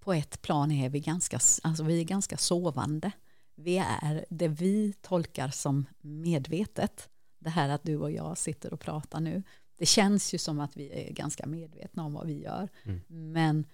[0.00, 3.12] på ett plan är vi ganska, alltså vi är ganska sovande.
[3.54, 7.08] Vi är det vi tolkar som medvetet.
[7.38, 9.42] Det här att du och jag sitter och pratar nu.
[9.78, 12.68] Det känns ju som att vi är ganska medvetna om vad vi gör.
[12.84, 13.00] Mm.
[13.08, 13.64] Men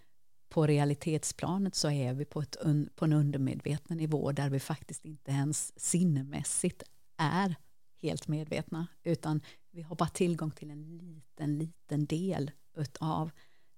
[0.50, 2.56] på realitetsplanet så är vi på, ett,
[2.94, 6.82] på en undermedveten nivå där vi faktiskt inte ens sinnemässigt
[7.16, 7.54] är
[8.02, 12.50] helt medvetna utan vi har bara tillgång till en liten, liten del
[13.00, 13.30] av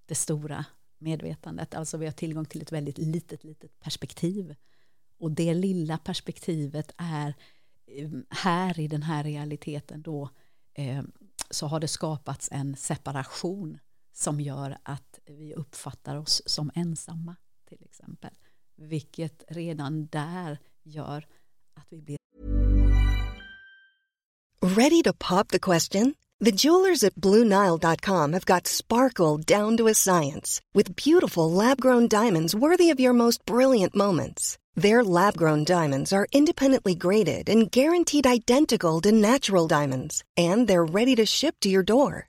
[0.06, 0.64] det stora
[0.98, 1.74] medvetandet.
[1.74, 4.54] Alltså vi har tillgång till ett väldigt litet, litet perspektiv.
[5.18, 7.34] Och det lilla perspektivet är
[7.86, 10.30] ehm, här i den här realiteten då
[10.74, 11.02] eh,
[11.50, 13.78] så har det skapats en separation
[14.12, 17.36] som gör att vi uppfattar oss som ensamma
[17.68, 18.30] till exempel.
[18.76, 21.26] Vilket redan där gör
[21.74, 22.16] att vi blir
[24.62, 26.14] Ready to pop the question?
[26.44, 32.54] The jewelers at BlueNile.com have got sparkle down to a science with beautiful lab-grown diamonds
[32.54, 34.58] worthy of your most brilliant moments.
[34.74, 41.14] Their lab-grown diamonds are independently graded and guaranteed identical to natural diamonds, and they're ready
[41.16, 42.28] to ship to your door.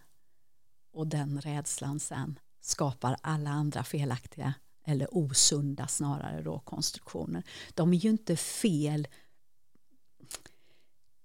[0.91, 4.53] Och den rädslan sen skapar alla andra felaktiga
[4.85, 7.43] eller osunda snarare då konstruktioner.
[7.73, 9.07] De är ju inte fel.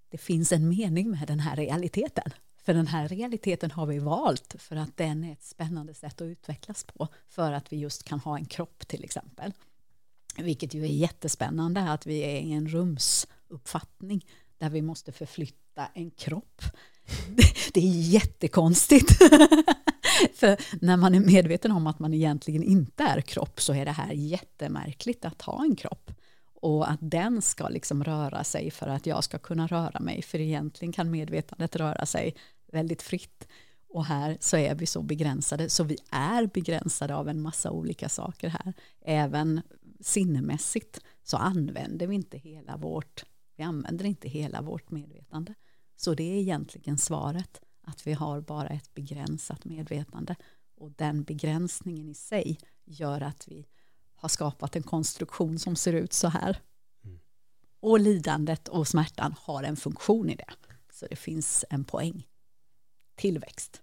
[0.09, 2.31] Det finns en mening med den här realiteten.
[2.67, 6.25] För den här realiteten har vi valt för att den är ett spännande sätt att
[6.25, 7.07] utvecklas på.
[7.27, 9.53] För att vi just kan ha en kropp till exempel.
[10.37, 14.25] Vilket ju är jättespännande att vi är i en rumsuppfattning
[14.57, 16.61] där vi måste förflytta en kropp.
[17.73, 19.11] Det är jättekonstigt.
[20.33, 23.91] För när man är medveten om att man egentligen inte är kropp så är det
[23.91, 26.11] här jättemärkligt att ha en kropp.
[26.61, 30.21] Och att den ska liksom röra sig för att jag ska kunna röra mig.
[30.21, 32.35] För egentligen kan medvetandet röra sig
[32.71, 33.47] väldigt fritt.
[33.89, 38.09] Och här så är vi så begränsade, så vi är begränsade av en massa olika
[38.09, 38.73] saker här.
[39.01, 39.61] Även
[40.01, 45.53] sinnemässigt så använder vi inte hela vårt, vi använder inte hela vårt medvetande.
[45.97, 50.35] Så det är egentligen svaret, att vi har bara ett begränsat medvetande.
[50.75, 53.65] Och den begränsningen i sig gör att vi
[54.15, 56.61] har skapat en konstruktion som ser ut så här.
[57.03, 57.19] Mm.
[57.79, 60.53] Och lidandet och smärtan har en funktion i det.
[60.93, 62.27] Så det finns en poäng.
[63.15, 63.81] Tillväxt.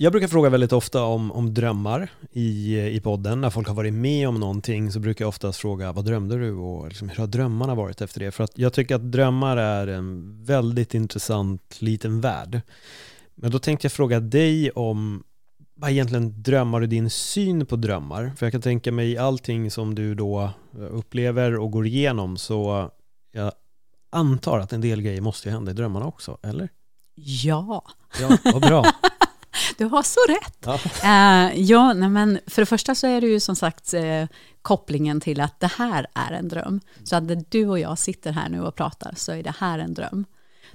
[0.00, 3.40] Jag brukar fråga väldigt ofta om, om drömmar i, i podden.
[3.40, 6.52] När folk har varit med om någonting så brukar jag oftast fråga vad drömde du
[6.52, 8.30] och liksom, hur har drömmarna varit efter det?
[8.30, 12.60] För att jag tycker att drömmar är en väldigt intressant liten värld.
[13.34, 15.24] Men då tänkte jag fråga dig om
[15.74, 18.32] vad egentligen drömmar och din syn på drömmar.
[18.36, 20.50] För jag kan tänka mig allting som du då
[20.90, 22.90] upplever och går igenom så
[23.32, 23.52] jag
[24.10, 26.68] antar att en del grejer måste hända i drömmarna också, eller?
[27.14, 27.84] Ja.
[28.20, 28.84] Ja, vad bra.
[29.78, 30.66] Du har så rätt.
[31.02, 34.26] Ja, uh, ja nej, men för det första så är det ju som sagt uh,
[34.62, 36.80] kopplingen till att det här är en dröm.
[37.04, 39.94] Så att du och jag sitter här nu och pratar så är det här en
[39.94, 40.24] dröm.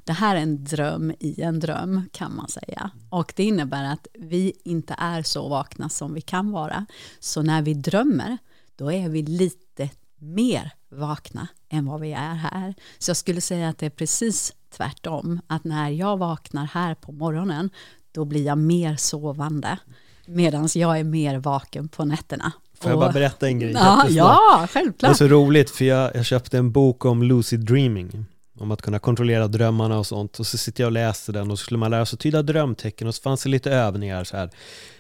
[0.03, 2.89] Det här är en dröm i en dröm kan man säga.
[3.09, 6.85] Och det innebär att vi inte är så vakna som vi kan vara.
[7.19, 8.37] Så när vi drömmer,
[8.75, 12.75] då är vi lite mer vakna än vad vi är här.
[12.99, 15.41] Så jag skulle säga att det är precis tvärtom.
[15.47, 17.69] Att när jag vaknar här på morgonen,
[18.13, 19.77] då blir jag mer sovande.
[20.25, 22.51] Medan jag är mer vaken på nätterna.
[22.79, 23.71] Får jag bara berätta en grej?
[23.71, 25.09] Ja, ja, självklart.
[25.09, 28.25] Det är så roligt för jag, jag köpte en bok om lucid dreaming
[28.59, 30.39] om att kunna kontrollera drömmarna och sånt.
[30.39, 33.07] Och så sitter jag och läser den och så skulle man lära sig tyda drömtecken
[33.07, 34.49] och så fanns det lite övningar så här.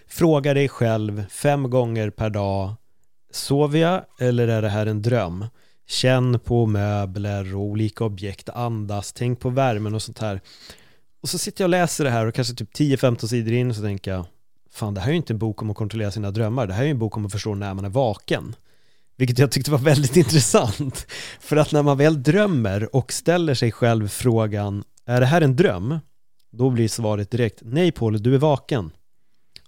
[0.07, 2.73] Fråga dig själv fem gånger per dag.
[3.31, 5.45] Sover jag eller är det här en dröm?
[5.87, 10.41] Känn på möbler och olika objekt, andas, tänk på värmen och sånt här.
[11.23, 13.75] Och så sitter jag och läser det här och kanske typ 10-15 sidor in och
[13.75, 14.25] så tänker jag
[14.71, 16.81] Fan det här är ju inte en bok om att kontrollera sina drömmar, det här
[16.81, 18.55] är ju en bok om att förstå när man är vaken.
[19.17, 21.07] Vilket jag tyckte var väldigt intressant.
[21.39, 25.55] För att när man väl drömmer och ställer sig själv frågan Är det här en
[25.55, 25.99] dröm?
[26.51, 28.91] Då blir svaret direkt Nej Paul, du är vaken.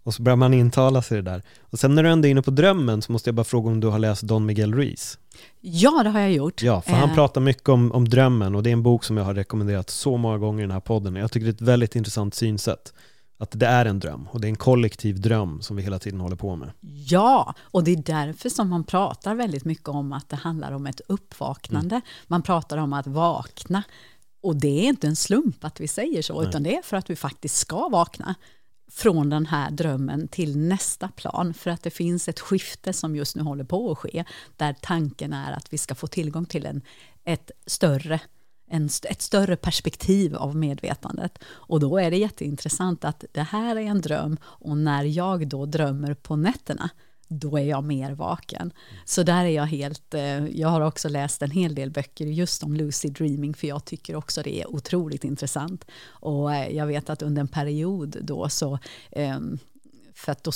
[0.06, 1.41] Och så börjar man intala sig det där.
[1.60, 3.80] Och sen när du ändå är inne på drömmen så måste jag bara fråga om
[3.80, 5.18] du har läst Don Miguel Ruiz?
[5.62, 6.62] Ja, det har jag gjort.
[6.62, 9.18] Ja, för han Eh, pratar mycket om, om drömmen och det är en bok som
[9.18, 11.15] jag har rekommenderat så många gånger i den här podden.
[11.15, 12.94] Jag tycker det är ett väldigt intressant synsätt.
[13.38, 16.20] Att det är en dröm och det är en kollektiv dröm som vi hela tiden
[16.20, 16.70] håller på med.
[16.82, 20.86] Ja, och det är därför som man pratar väldigt mycket om att det handlar om
[20.88, 22.02] ett uppvaknande.
[22.28, 23.84] Man pratar om att vakna.
[24.41, 27.10] Och det är inte en slump att vi säger så, utan det är för att
[27.10, 28.36] vi faktiskt ska vakna
[28.95, 31.53] från den här drömmen till nästa plan.
[31.53, 34.23] För att det finns ett skifte som just nu håller på att ske,
[34.58, 36.81] där tanken är att vi ska få tillgång till en,
[37.23, 38.19] ett större
[38.67, 41.39] en, ett större perspektiv av medvetandet.
[41.45, 45.65] Och då är det jätteintressant att det här är en dröm och när jag då
[45.65, 46.89] drömmer på nätterna,
[47.28, 48.74] då är jag mer vaken.
[49.06, 52.64] Så där är jag helt, eh, jag har också läst en hel del böcker just
[52.64, 55.86] om lucid dreaming, för jag tycker också det är otroligt intressant.
[56.08, 58.80] Och eh, jag vet att under en period då så,
[59.12, 59.60] ehm,
[60.14, 60.52] för att då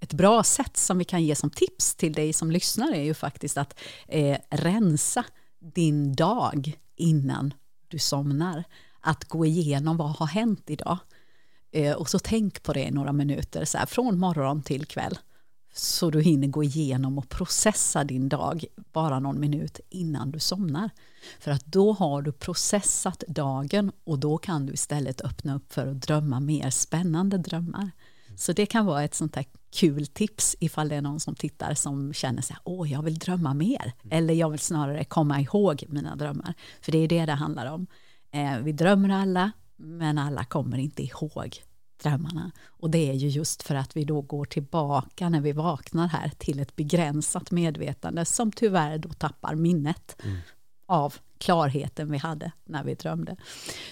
[0.00, 3.14] ett bra sätt som vi kan ge som tips till dig som lyssnar är ju
[3.14, 5.24] faktiskt att eh, rensa
[5.74, 7.54] din dag innan
[7.88, 8.64] du somnar.
[9.00, 10.98] Att gå igenom vad har hänt idag.
[11.72, 15.18] Eh, och så tänk på det i några minuter, så här, från morgon till kväll.
[15.78, 20.90] Så du hinner gå igenom och processa din dag bara någon minut innan du somnar.
[21.40, 25.86] För att då har du processat dagen och då kan du istället öppna upp för
[25.86, 27.90] att drömma mer spännande drömmar.
[28.36, 31.74] Så det kan vara ett sånt här kul tips ifall det är någon som tittar
[31.74, 33.92] som känner sig åh jag vill drömma mer.
[34.10, 36.54] Eller jag vill snarare komma ihåg mina drömmar.
[36.80, 37.86] För det är det det handlar om.
[38.30, 41.62] Eh, vi drömmer alla, men alla kommer inte ihåg
[42.02, 42.50] drömmarna.
[42.66, 46.32] Och det är ju just för att vi då går tillbaka när vi vaknar här
[46.38, 50.22] till ett begränsat medvetande som tyvärr då tappar minnet
[50.86, 53.36] av klarheten vi hade när vi drömde.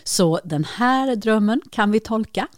[0.05, 2.49] Så den här drömmen kan vi tolka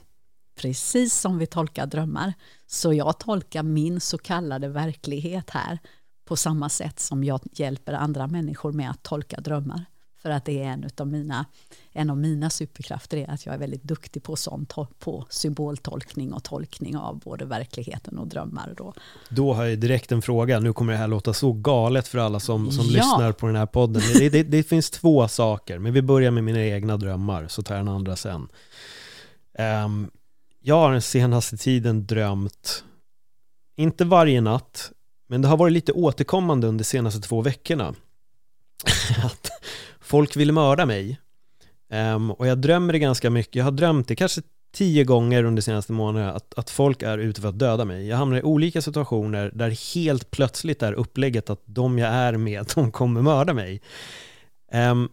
[0.57, 2.35] precis som vi tolkar drömmar.
[2.67, 5.79] Så jag tolkar min så kallade verklighet här
[6.25, 9.85] på samma sätt som jag hjälper andra människor med att tolka drömmar.
[10.27, 11.47] För att det är en av mina,
[11.93, 16.45] en av mina superkrafter är att jag är väldigt duktig på sånt, på symboltolkning och
[16.45, 18.75] tolkning av både verkligheten och drömmar.
[18.77, 18.95] Då.
[19.29, 22.41] Då har jag direkt en fråga, nu kommer det här låta så galet för alla
[22.41, 22.91] som, som Ja.
[22.93, 24.03] lyssnar på den här podden.
[24.15, 27.75] Det, det, det finns två saker, men vi börjar med mina egna drömmar, så tar
[27.77, 28.49] jag den andra sen.
[29.59, 30.11] Ehm,
[30.61, 32.85] jag har den senaste tiden drömt,
[33.77, 34.93] inte varje natt,
[35.29, 37.95] men det har varit lite återkommande under de senaste två veckorna.
[39.25, 39.51] att
[40.07, 41.21] folk vill mörda mig.
[41.93, 43.55] Um, och jag drömmer det ganska mycket.
[43.55, 44.43] Jag har drömt det kanske
[44.75, 48.07] tio gånger under de senaste månaderna att, att folk är ute för att döda mig.
[48.07, 52.67] Jag hamnar i olika situationer där helt plötsligt är upplägget att de jag är med,
[52.75, 53.81] de kommer mörda mig.
[54.73, 55.09] Um,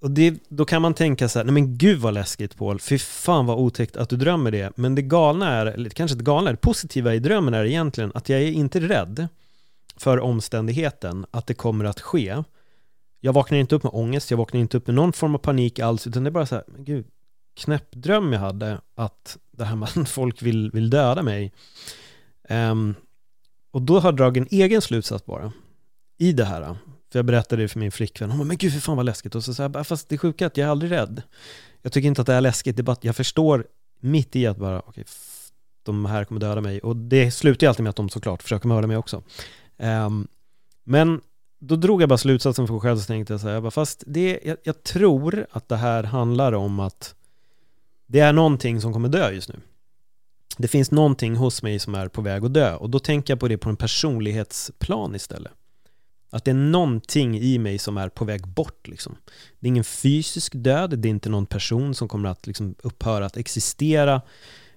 [0.00, 2.98] och det, då kan man tänka så här, nej men gud vad läskigt Paul, fy
[2.98, 4.72] fan vad otäckt att du drömmer det.
[4.76, 8.28] Men det galna är, eller kanske det galna, det positiva i drömmen är egentligen att
[8.28, 9.28] jag är inte rädd
[9.96, 12.42] för omständigheten att det kommer att ske.
[13.24, 15.78] Jag vaknar inte upp med ångest, jag vaknar inte upp med någon form av panik
[15.78, 17.06] alls, utan det är bara så här, men gud,
[17.56, 21.52] knäppdröm jag hade att det här med att folk vill, vill döda mig.
[22.48, 22.94] Um,
[23.70, 25.52] och då har jag dragit en egen slutsats bara
[26.18, 26.76] i det här.
[27.12, 29.34] För jag berättade det för min flickvän, hon bara, men gud för fan vad läskigt.
[29.34, 31.22] Och så sa jag, fast det sjuka är att jag är aldrig rädd.
[31.82, 33.66] Jag tycker inte att det är läskigt, det är bara att jag förstår
[34.00, 35.04] mitt i att bara, okej, okay,
[35.82, 36.80] de här kommer döda mig.
[36.80, 39.22] Och det slutar ju alltid med att de såklart försöker mörda mig också.
[39.78, 40.28] Um,
[40.84, 41.20] men
[41.66, 43.70] då drog jag bara slutsatsen för mig själv så tänkte jag så här, jag bara,
[43.70, 47.14] fast det, jag, jag tror att det här handlar om att
[48.06, 49.60] det är någonting som kommer dö just nu.
[50.58, 53.40] Det finns någonting hos mig som är på väg att dö och då tänker jag
[53.40, 55.52] på det på en personlighetsplan istället.
[56.30, 59.16] Att det är någonting i mig som är på väg bort liksom.
[59.60, 63.26] Det är ingen fysisk död, det är inte någon person som kommer att liksom upphöra
[63.26, 64.22] att existera.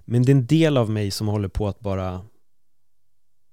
[0.05, 2.21] Men det är en del av mig som håller på att bara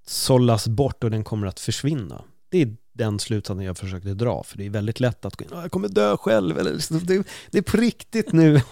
[0.07, 2.25] sållas bort och den kommer att försvinna.
[2.49, 5.51] Det är den slutsatsen jag försökte dra, för det är väldigt lätt att gå in,
[5.53, 8.61] jag kommer dö själv, eller liksom, det, det är på riktigt nu.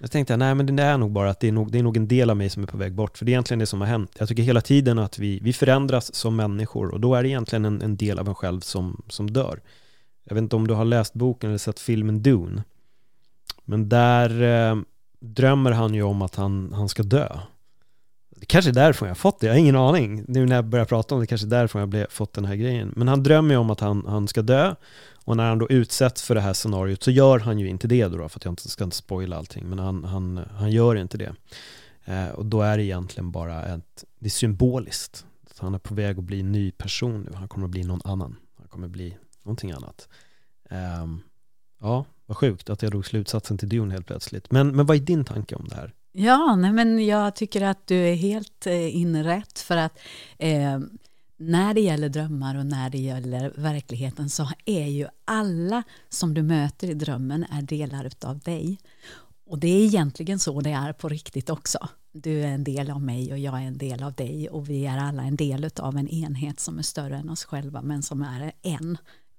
[0.00, 1.96] Jag tänkte, nej men det är nog bara att det är nog, det är nog
[1.96, 3.80] en del av mig som är på väg bort, för det är egentligen det som
[3.80, 4.16] har hänt.
[4.18, 7.64] Jag tycker hela tiden att vi, vi förändras som människor och då är det egentligen
[7.64, 9.60] en, en del av en själv som, som dör.
[10.24, 12.64] Jag vet inte om du har läst boken eller sett filmen Dune,
[13.64, 14.76] men där eh,
[15.20, 17.38] drömmer han ju om att han, han ska dö.
[18.40, 20.24] Det kanske är därifrån jag har fått det, jag har ingen aning.
[20.28, 22.54] Nu när jag börjar prata om det, kanske är därifrån jag blev, fått den här
[22.54, 22.92] grejen.
[22.96, 24.74] Men han drömmer ju om att han, han ska dö
[25.24, 28.08] och när han då utsätts för det här scenariot så gör han ju inte det
[28.08, 31.18] då, för att jag inte ska inte spoila allting, men han, han, han gör inte
[31.18, 31.34] det.
[32.04, 35.26] Eh, och då är det egentligen bara ett, det är symboliskt.
[35.54, 37.84] Så han är på väg att bli en ny person nu, han kommer att bli
[37.84, 38.36] någon annan.
[38.58, 40.08] Han kommer att bli någonting annat.
[40.70, 41.06] Eh,
[41.80, 44.50] ja, vad sjukt att jag drog slutsatsen till Dune helt plötsligt.
[44.50, 45.94] Men, men vad är din tanke om det här?
[46.20, 49.98] Ja, nej men jag tycker att du är helt eh, inrätt för att
[50.38, 50.78] eh,
[51.36, 56.42] när det gäller drömmar och när det gäller verkligheten så är ju alla som du
[56.42, 58.78] möter i drömmen är delar av dig.
[59.46, 61.88] Och det är egentligen så det är på riktigt också.
[62.12, 64.86] Du är en del av mig och jag är en del av dig och vi
[64.86, 68.22] är alla en del av en enhet som är större än oss själva men som
[68.22, 68.98] är en.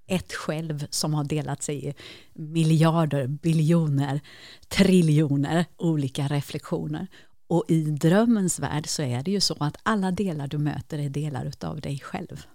[0.09, 1.93] Ett själv som har delat sig i
[2.33, 4.21] miljarder, biljoner,
[4.67, 7.07] triljoner olika reflektioner.
[7.47, 11.09] Och i drömmens värld så är det ju så att alla delar du möter är
[11.09, 12.45] delar av dig själv.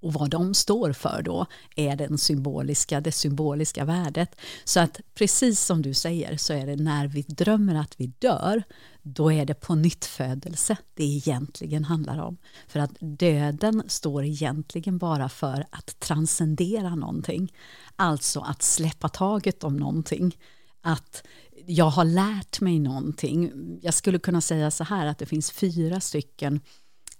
[0.00, 1.46] Och vad de står för då
[1.76, 4.36] är den symboliska, det symboliska värdet.
[4.64, 8.62] Så att precis som du säger så är det när vi drömmer att vi dör,
[9.02, 12.36] då är det på nyttfödelse det egentligen handlar om.
[12.68, 17.52] För att döden står egentligen bara för att transcendera någonting.
[17.96, 20.36] Alltså att släppa taget om någonting.
[20.82, 21.22] Att
[21.66, 23.52] jag har lärt mig någonting.
[23.82, 26.60] Jag skulle kunna säga så här att det finns fyra stycken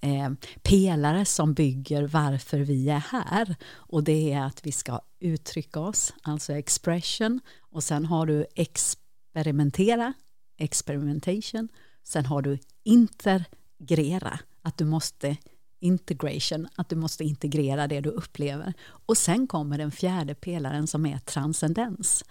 [0.01, 0.31] eh,
[0.63, 3.57] pelare som bygger varför vi är här.
[3.73, 7.41] Och det är att vi ska uttrycka oss, alltså expression.
[7.61, 10.13] Och sen har du experimentera,
[10.59, 11.69] experimentation.
[12.05, 15.37] Sen har du integrera, att du måste
[15.81, 18.75] integration, att du måste integrera det du upplever.
[19.07, 22.25] Och sen kommer den fjärde pelaren som är transcendens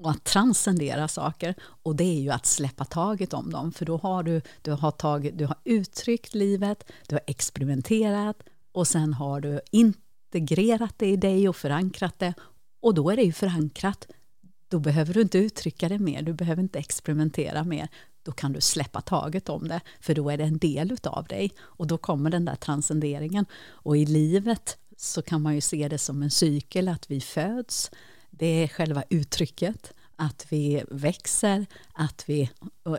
[0.00, 1.54] och att transcendera saker.
[1.60, 3.72] Och det är ju att släppa taget om dem.
[3.72, 8.42] För då har du, du, har tagit, du har uttryckt livet, du har experimenterat
[8.72, 12.34] och sen har du integrerat det i dig och förankrat det.
[12.80, 14.06] Och då är det ju förankrat.
[14.68, 17.88] Då behöver du inte uttrycka det mer, du behöver inte experimentera mer.
[18.22, 21.52] Då kan du släppa taget om det, för då är det en del av dig.
[21.58, 23.46] Och då kommer den där transcenderingen.
[23.68, 27.90] Och i livet så kan man ju se det som en cykel, att vi föds,
[28.30, 32.50] det är själva uttrycket, att vi växer, att vi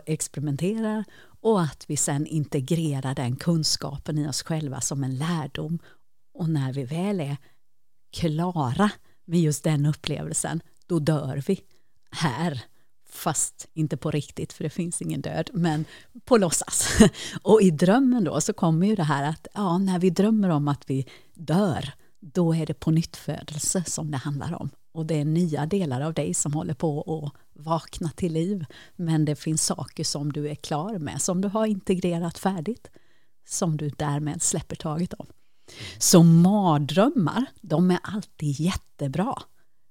[0.06, 1.04] experimenterar
[1.40, 5.78] och att vi sen integrerar den kunskapen i oss själva som en lärdom.
[6.34, 7.36] Och när vi väl är
[8.12, 8.90] klara
[9.24, 11.60] med just den upplevelsen, då dör vi
[12.10, 12.62] här.
[13.10, 15.84] Fast inte på riktigt, för det finns ingen död, men
[16.24, 16.88] på låtsas.
[17.42, 20.68] Och i drömmen då så kommer ju det här att ja, när vi drömmer om
[20.68, 25.20] att vi dör, då är det på nytt födelse som det handlar om och det
[25.20, 28.64] är nya delar av dig som håller på att vakna till liv.
[28.96, 32.90] Men det finns saker som du är klar med, som du har integrerat färdigt,
[33.48, 35.26] som du därmed släpper taget om.
[35.98, 39.34] Så mardrömmar, de är alltid jättebra.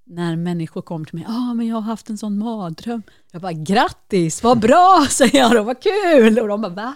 [0.06, 3.04] När människor kommer till mig, ah, men jag har haft en sån mardröm.
[3.32, 6.40] Jag bara, grattis, vad bra, säger jag då, vad kul!
[6.40, 6.96] Och de bara, va?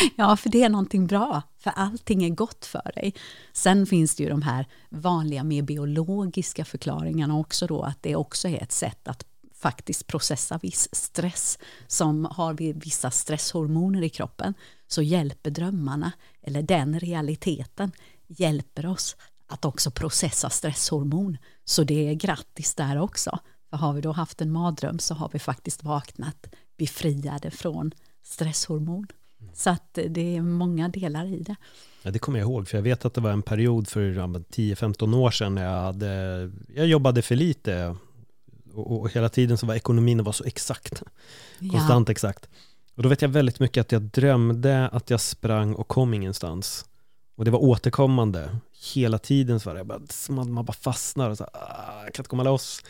[0.16, 3.14] ja, för det är någonting bra, för allting är gott för dig.
[3.52, 8.48] Sen finns det ju de här vanliga, mer biologiska förklaringarna också då, att det också
[8.48, 9.24] är ett sätt att
[9.54, 11.58] faktiskt processa viss stress.
[11.86, 14.54] Som har vi vissa stresshormoner i kroppen
[14.88, 17.92] så hjälper drömmarna, eller den realiteten,
[18.26, 19.16] hjälper oss
[19.46, 21.38] att också processa stresshormon.
[21.64, 23.38] Så det är grattis där också.
[23.70, 27.92] För har vi då haft en mardröm så har vi faktiskt vaknat befriade från
[28.22, 29.06] stresshormon.
[29.54, 31.56] Så att det är många delar i det.
[32.02, 35.16] Ja, det kommer jag ihåg, för jag vet att det var en period för 10-15
[35.16, 37.96] år sedan när jag, hade, jag jobbade för lite
[38.74, 41.02] och, och hela tiden så var ekonomin var så exakt,
[41.72, 42.12] konstant ja.
[42.12, 42.48] exakt.
[42.94, 46.84] Och då vet jag väldigt mycket att jag drömde att jag sprang och kom ingenstans.
[47.36, 48.56] Och det var återkommande.
[48.94, 52.28] Hela tiden så var det bara, man bara fastnar och så, ah, jag kan inte
[52.28, 52.82] komma loss.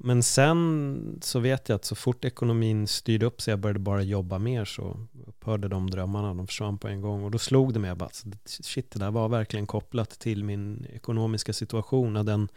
[0.00, 4.02] Men sen så vet jag att så fort ekonomin styrde upp sig, jag började bara
[4.02, 7.24] jobba mer så upphörde de drömmarna, de försvann på en gång.
[7.24, 8.10] Och då slog det mig bara,
[8.44, 12.12] shit det där var verkligen kopplat till min ekonomiska situation.
[12.12, 12.48] När den,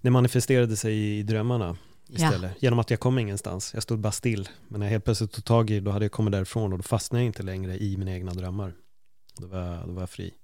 [0.00, 1.76] den manifesterade sig i drömmarna
[2.08, 2.50] istället.
[2.54, 2.58] Ja.
[2.60, 3.74] Genom att jag kom ingenstans.
[3.74, 4.48] Jag stod bara still.
[4.68, 6.82] Men när jag helt plötsligt tog tag i då hade jag kommit därifrån och då
[6.82, 8.74] fastnade jag inte längre i mina egna drömmar.
[9.36, 10.34] Då var, då var jag fri.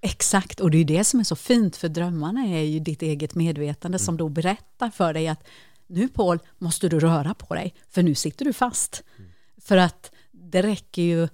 [0.00, 3.34] Exakt, och det är det som är så fint, för drömmarna är ju ditt eget
[3.34, 4.04] medvetande mm.
[4.04, 5.46] som då berättar för dig att
[5.86, 9.02] nu Paul måste du röra på dig, för nu sitter du fast.
[9.18, 9.30] Mm.
[9.60, 11.28] För att det räcker ju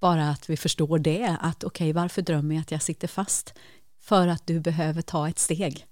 [0.00, 3.54] bara att vi förstår det, att okej, okay, varför drömmer jag att jag sitter fast?
[4.00, 5.86] För att du behöver ta ett steg.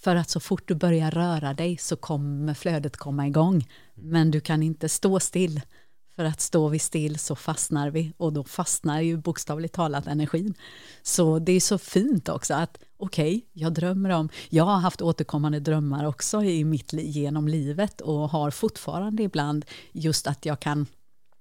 [0.00, 3.68] För att så fort du börjar röra dig så kommer flödet komma igång.
[3.94, 5.60] Men du kan inte stå still.
[6.16, 10.54] För att står vi still så fastnar vi och då fastnar ju bokstavligt talat energin.
[11.02, 15.02] Så det är så fint också att okej, okay, jag drömmer om, jag har haft
[15.02, 20.86] återkommande drömmar också i mitt genom livet och har fortfarande ibland just att jag kan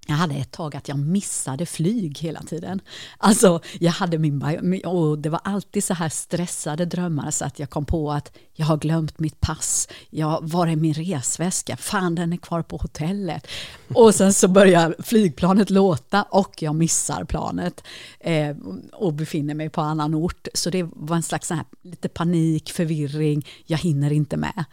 [0.08, 2.82] jag hade ett tag att jag missade flyg hela tiden.
[3.18, 7.70] Alltså, jag hade min, och det var alltid så här stressade drömmar så att jag
[7.70, 9.88] kom på att jag har glömt mitt pass.
[10.10, 11.78] Jag, var är min resväska?
[11.78, 13.48] Fan, den är kvar på hotellet.
[13.94, 17.84] Och sen så börjar flygplanet låta och jag missar planet
[18.20, 18.56] eh,
[18.94, 20.48] och befinner mig på annan ort.
[20.54, 23.48] Så det var en slags så här, lite panik, förvirring.
[23.66, 24.66] Jag hinner inte med.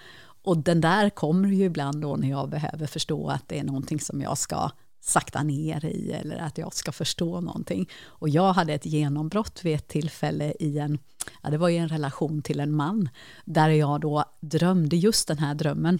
[0.43, 4.01] Och den där kommer ju ibland då när jag behöver förstå att det är någonting
[4.01, 4.71] som jag ska
[5.09, 7.89] sakta ner i eller att jag ska förstå någonting.
[8.07, 10.99] Och jag hade ett genombrott vid ett tillfälle i en,
[11.43, 13.09] ja, det var i en relation till en man,
[13.45, 15.99] där jag då drömde just den här drömmen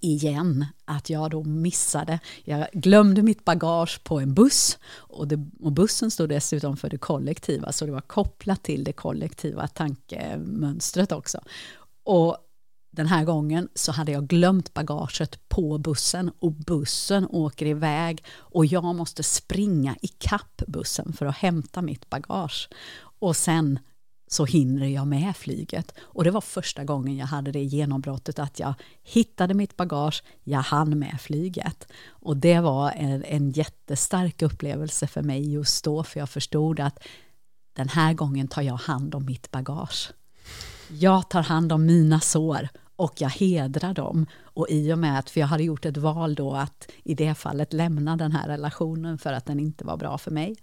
[0.00, 5.72] igen, att jag då missade, jag glömde mitt bagage på en buss och, det, och
[5.72, 11.40] bussen stod dessutom för det kollektiva, så det var kopplat till det kollektiva tankemönstret också.
[12.04, 12.36] Och
[12.94, 18.66] den här gången så hade jag glömt bagaget på bussen och bussen åker iväg och
[18.66, 22.68] jag måste springa i kapp bussen för att hämta mitt bagage.
[23.18, 23.78] Och sen
[24.26, 25.94] så hinner jag med flyget.
[26.00, 30.58] Och det var första gången jag hade det genombrottet att jag hittade mitt bagage, jag
[30.58, 31.88] hann med flyget.
[32.08, 36.98] Och det var en, en jättestark upplevelse för mig just då, för jag förstod att
[37.72, 40.12] den här gången tar jag hand om mitt bagage.
[40.88, 44.26] Jag tar hand om mina sår och jag hedrar dem.
[44.42, 47.34] Och i och med att, för jag hade gjort ett val då att i det
[47.34, 50.56] fallet lämna den här relationen för att den inte var bra för mig.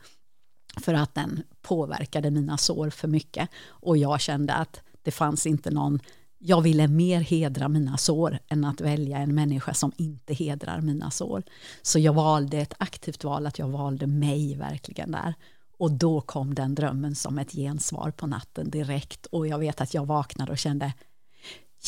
[0.82, 3.49] För att den påverkade mina sår för mycket.
[3.67, 5.99] Och jag kände att det fanns inte någon
[6.43, 11.11] jag ville mer hedra mina sår än att välja en människa som inte hedrar mina
[11.11, 11.43] sår.
[11.82, 15.34] Så jag valde ett aktivt val, att jag valde mig verkligen där.
[15.77, 19.25] Och då kom den drömmen som ett gensvar på natten direkt.
[19.25, 20.93] Och jag vet att jag vaknade och kände,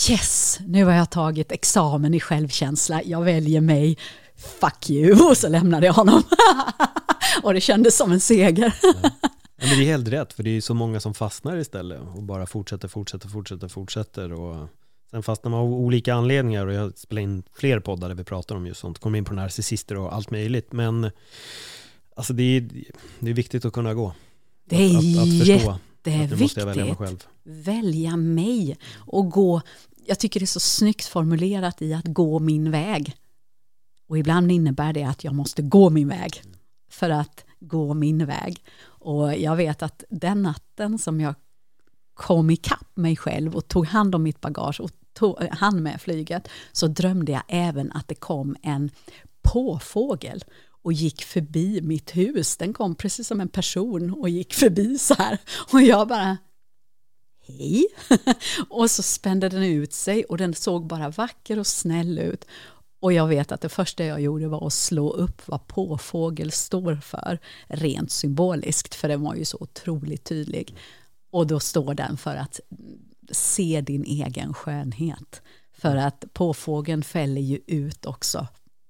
[0.09, 3.97] yes, nu har jag tagit examen i självkänsla, jag väljer mig,
[4.35, 6.23] fuck you, och så lämnade jag honom.
[7.43, 8.73] och det kändes som en seger.
[8.81, 8.93] Ja.
[9.55, 12.45] Men det är helt rätt, för det är så många som fastnar istället och bara
[12.45, 14.67] fortsätter, fortsätter, fortsätter, fortsätter och
[15.11, 18.55] sen fastnar man av olika anledningar och jag spelar in fler poddar där vi pratar
[18.55, 21.09] om just sånt, kommer in på narcissister och allt möjligt, men
[22.15, 22.69] alltså det är,
[23.19, 24.13] det är viktigt att kunna gå.
[24.65, 25.79] Det är att, att, att
[26.11, 26.65] förstå jätteviktigt.
[26.65, 26.95] Välja,
[27.43, 29.61] välja mig och gå.
[30.05, 33.15] Jag tycker det är så snyggt formulerat i att gå min väg.
[34.07, 36.41] Och ibland innebär det att jag måste gå min väg
[36.89, 38.63] för att gå min väg.
[38.83, 41.35] Och jag vet att den natten som jag
[42.13, 46.47] kom ikapp mig själv och tog hand om mitt bagage och tog hand med flyget
[46.71, 48.89] så drömde jag även att det kom en
[49.41, 50.43] påfågel
[50.84, 52.57] och gick förbi mitt hus.
[52.57, 55.38] Den kom precis som en person och gick förbi så här.
[55.73, 56.38] Och jag bara,
[57.47, 57.86] hej.
[58.69, 62.45] och så spände den ut sig och den såg bara vacker och snäll ut.
[62.99, 66.95] Och jag vet att det första jag gjorde var att slå upp vad påfågel står
[66.95, 70.75] för, rent symboliskt, för den var ju så otroligt tydlig.
[71.31, 72.59] Och då står den för att
[73.31, 75.41] se din egen skönhet.
[75.77, 78.47] För att påfågeln fäller ju ut också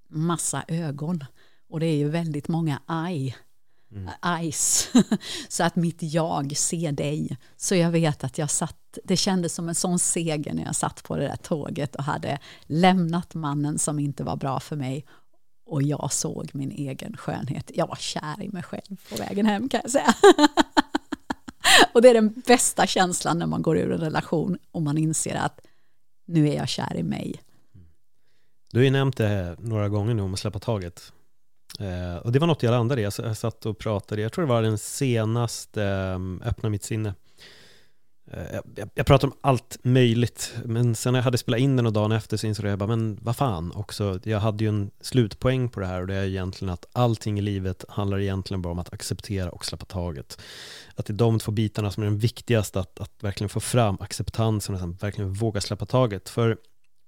[0.10, 1.24] massa ögon.
[1.74, 3.38] Och det är ju väldigt många aj,
[3.92, 4.10] mm.
[5.48, 7.38] så att mitt jag ser dig.
[7.58, 11.04] Så jag vet att jag satt, det kändes som en sån seger när jag satt
[11.04, 15.06] på det där tåget och hade lämnat mannen som inte var bra för mig
[15.66, 17.72] och jag såg min egen skönhet.
[17.74, 20.14] Jag var kär i mig själv på vägen hem kan jag säga.
[21.94, 25.36] och det är den bästa känslan när man går ur en relation och man inser
[25.36, 25.62] att
[26.26, 27.42] nu är jag kär i mig.
[28.72, 31.14] Du har ju nämnt det några gånger nu om att släppa taget.
[31.80, 33.04] Eh, och det var något jag landade i.
[33.04, 37.14] Jag satt och pratade, jag tror det var den senaste eh, Öppna mitt sinne.
[38.32, 41.86] Eh, jag, jag pratade om allt möjligt, men sen när jag hade spelat in den
[41.86, 44.92] och dagen efter så insåg jag bara, men vad fan också, jag hade ju en
[45.02, 48.72] slutpoäng på det här och det är egentligen att allting i livet handlar egentligen bara
[48.72, 50.42] om att acceptera och släppa taget.
[50.96, 53.98] Att det är de två bitarna som är den viktigaste, att, att verkligen få fram
[54.00, 56.30] acceptansen och sen verkligen våga släppa taget.
[56.30, 56.58] För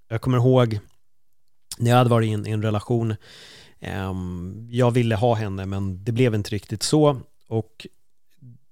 [0.08, 0.80] jag kommer ihåg
[1.78, 3.16] när jag hade varit i en, i en relation
[4.70, 7.22] jag ville ha henne men det blev inte riktigt så.
[7.48, 7.88] Och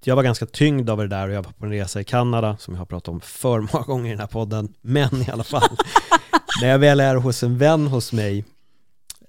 [0.04, 2.58] jag var ganska tyngd av det där och jag var på en resa i Kanada
[2.58, 4.74] som jag har pratat om för många gånger i den här podden.
[4.82, 5.78] Men i alla fall
[6.62, 8.46] när jag väl är hos en vän hos mig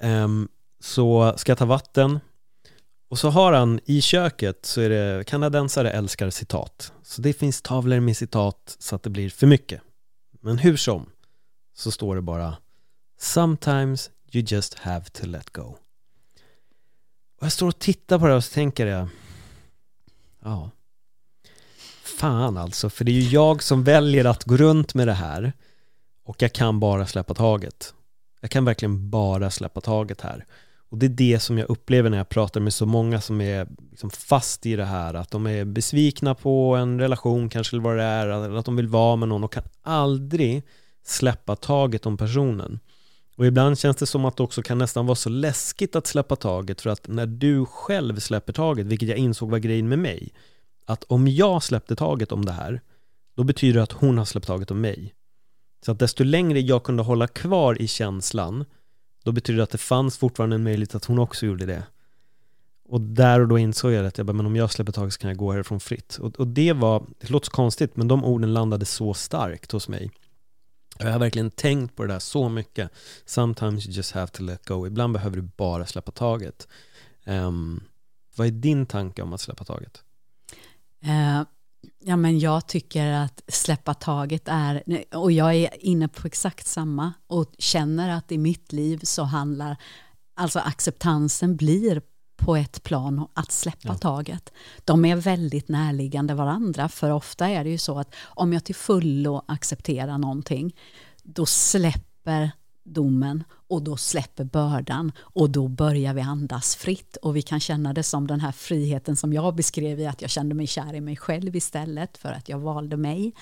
[0.01, 0.49] um,
[0.81, 2.21] så ska jag ta vatten.
[3.11, 6.93] Och så har han i köket så är det kanadensare älskar citat.
[7.03, 9.81] Så det finns tavlor med citat så att det blir för mycket.
[10.41, 11.07] Men hur som
[11.77, 12.57] så står det bara
[13.21, 15.77] Sometimes You just have to let go.
[17.39, 19.09] Och jag står och tittar på det och så tänker jag,
[20.43, 20.71] ja,
[22.05, 25.53] fan alltså, för det är ju jag som väljer att gå runt med det här
[26.25, 27.95] och jag kan bara släppa taget.
[28.41, 30.47] Jag kan verkligen bara släppa taget här.
[30.89, 33.69] Och det är det som jag upplever när jag pratar med så många som är
[33.91, 37.97] liksom fast i det här, att de är besvikna på en relation kanske, eller vad
[37.97, 40.63] det är, eller att de vill vara med någon och kan aldrig
[41.05, 42.81] släppa taget om personen.
[43.37, 46.37] Och ibland känns det som att det också kan nästan vara så läskigt att släppa
[46.37, 50.33] taget för att när du själv släpper taget, vilket jag insåg var grejen med mig,
[50.87, 52.81] att om jag släppte taget om det här,
[53.35, 55.15] då betyder det att hon har släppt taget om mig.
[55.85, 58.65] Så att desto längre jag kunde hålla kvar i känslan,
[59.25, 61.83] då betyder det att det fanns fortfarande en möjlighet att hon också gjorde det.
[62.89, 65.21] Och där och då insåg jag att jag bara, men om jag släpper taget så
[65.21, 66.19] kan jag gå härifrån fritt.
[66.21, 69.89] Och, och det var, det låter så konstigt, men de orden landade så starkt hos
[69.89, 70.11] mig.
[70.99, 72.91] Jag har verkligen tänkt på det där så mycket.
[73.25, 74.87] Sometimes you just have to let go.
[74.87, 76.69] Ibland behöver du bara släppa taget.
[77.25, 77.85] Um,
[78.37, 80.03] vad är din tanke om att släppa taget?
[81.05, 81.43] Uh,
[82.01, 84.83] ja, men jag tycker att släppa taget är,
[85.15, 89.77] och jag är inne på exakt samma och känner att i mitt liv så handlar,
[90.35, 92.03] alltså acceptansen blir
[92.37, 93.95] på ett plan att släppa ja.
[93.95, 94.53] taget.
[94.85, 98.75] De är väldigt närliggande varandra, för ofta är det ju så att om jag till
[98.75, 100.77] fullo accepterar någonting,
[101.23, 102.51] då släpper
[102.85, 107.93] domen och då släpper bördan och då börjar vi andas fritt och vi kan känna
[107.93, 111.01] det som den här friheten som jag beskrev i att jag kände mig kär i
[111.01, 113.35] mig själv istället för att jag valde mig.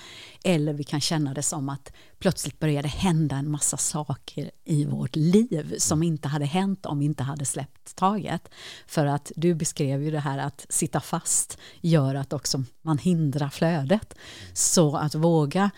[0.43, 5.15] Eller vi kan känna det som att plötsligt började hända en massa saker i vårt
[5.15, 8.49] liv som inte hade hänt om vi inte hade släppt taget.
[8.87, 13.49] För att du beskrev ju det här att sitta fast gör att också man hindrar
[13.49, 14.13] flödet.
[14.53, 15.71] Så att våga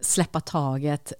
[0.00, 1.12] släppa taget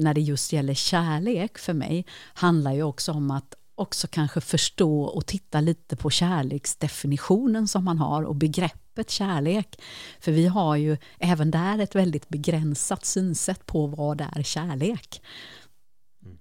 [0.00, 5.02] när det just gäller kärlek för mig handlar ju också om att också kanske förstå
[5.02, 9.82] och titta lite på kärleksdefinitionen som man har och begreppet kärlek.
[10.20, 15.22] För vi har ju även där ett väldigt begränsat synsätt på vad är kärlek.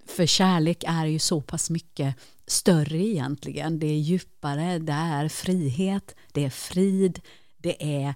[0.06, 2.16] För kärlek är ju så pass mycket
[2.48, 3.80] större egentligen.
[3.80, 7.20] Det är djupare, det är frihet, det är frid,
[7.58, 8.14] det är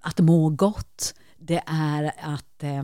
[0.00, 2.82] att må gott, det är att eh,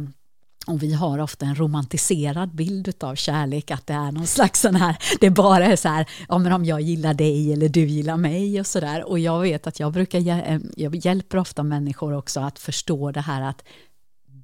[0.67, 4.77] och vi har ofta en romantiserad bild av kärlek, att det är någon slags sån
[4.77, 8.17] här, det bara är så här, ja men om jag gillar dig eller du gillar
[8.17, 9.09] mig och sådär.
[9.09, 13.21] Och jag vet att jag brukar, eh, jag hjälper ofta människor också att förstå det
[13.21, 13.65] här att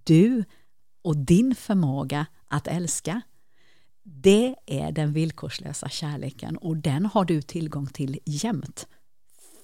[0.05, 0.45] du
[1.03, 3.21] och din förmåga att älska,
[4.03, 8.87] det är den villkorslösa kärleken och den har du tillgång till jämt.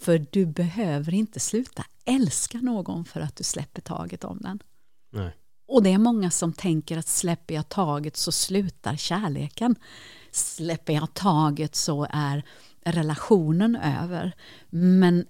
[0.01, 4.59] För du behöver inte sluta älska någon för att du släpper taget om den.
[5.11, 5.33] Nej.
[5.69, 9.77] Och det är många som tänker att släpper jag taget så slutar kärleken.
[10.31, 12.45] Släpper jag taget så är
[12.85, 14.33] relationen över.
[14.71, 15.27] Men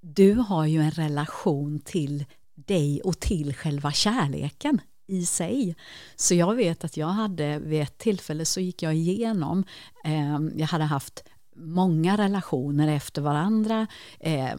[0.00, 5.76] du har ju en relation till dig och till själva kärleken i sig.
[6.16, 9.64] Så jag vet att jag hade vid ett tillfälle så gick jag igenom,
[10.04, 11.24] eh, jag hade haft
[11.56, 13.86] många relationer efter varandra,
[14.20, 14.56] eh,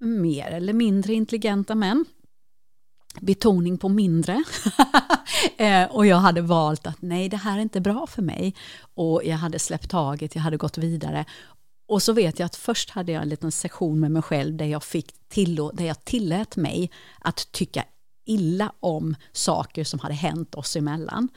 [0.00, 2.04] mer eller mindre intelligenta män
[3.20, 4.44] betoning på mindre.
[5.56, 8.54] Eh, och jag hade valt att nej, det här är inte bra för mig.
[8.94, 11.24] Och jag hade släppt taget, jag hade gått vidare.
[11.88, 14.66] Och så vet jag att först hade jag en liten session med mig själv där
[14.66, 17.84] jag, fick tillå där jag tillät mig att tycka
[18.24, 21.28] illa om saker som hade hänt oss emellan.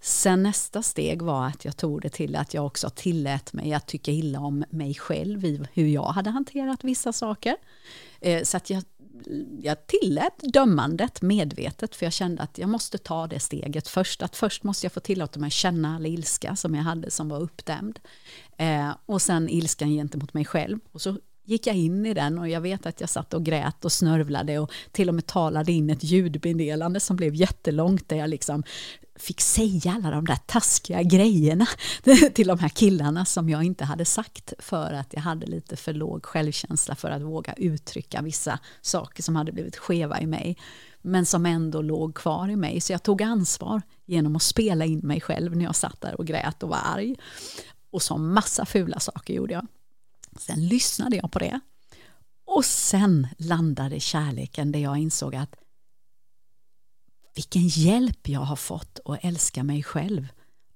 [0.00, 3.86] Sen nästa steg var att jag tog det till att jag också tillät mig att
[3.86, 7.56] tycka illa om mig själv i hur jag hade hanterat vissa saker.
[8.20, 8.82] Eh, så att jag
[9.62, 14.22] jag tillät dömandet medvetet för jag kände att jag måste ta det steget först.
[14.22, 17.28] Att först måste jag få tillåta mig att känna all ilska som jag hade som
[17.28, 17.98] var uppdämd.
[18.56, 20.78] Eh, och sen ilskan gentemot mig själv.
[20.92, 23.84] Och så gick jag in i den och jag vet att jag satt och grät
[23.84, 28.30] och snörvlade och till och med talade in ett ljudmeddelande som blev jättelångt där jag
[28.30, 28.62] liksom
[29.16, 31.66] fick säga alla de där taskiga grejerna
[32.34, 35.92] till de här killarna som jag inte hade sagt för att jag hade lite för
[35.92, 40.56] låg självkänsla för att våga uttrycka vissa saker som hade blivit skeva i mig
[41.02, 42.80] men som ändå låg kvar i mig.
[42.80, 46.26] Så jag tog ansvar genom att spela in mig själv när jag satt där och
[46.26, 47.16] grät och var arg.
[47.90, 49.66] Och så massa fula saker gjorde jag.
[50.38, 51.60] Sen lyssnade jag på det.
[52.44, 55.54] Och sen landade kärleken där jag insåg att
[57.34, 60.28] vilken hjälp jag har fått att älska mig själv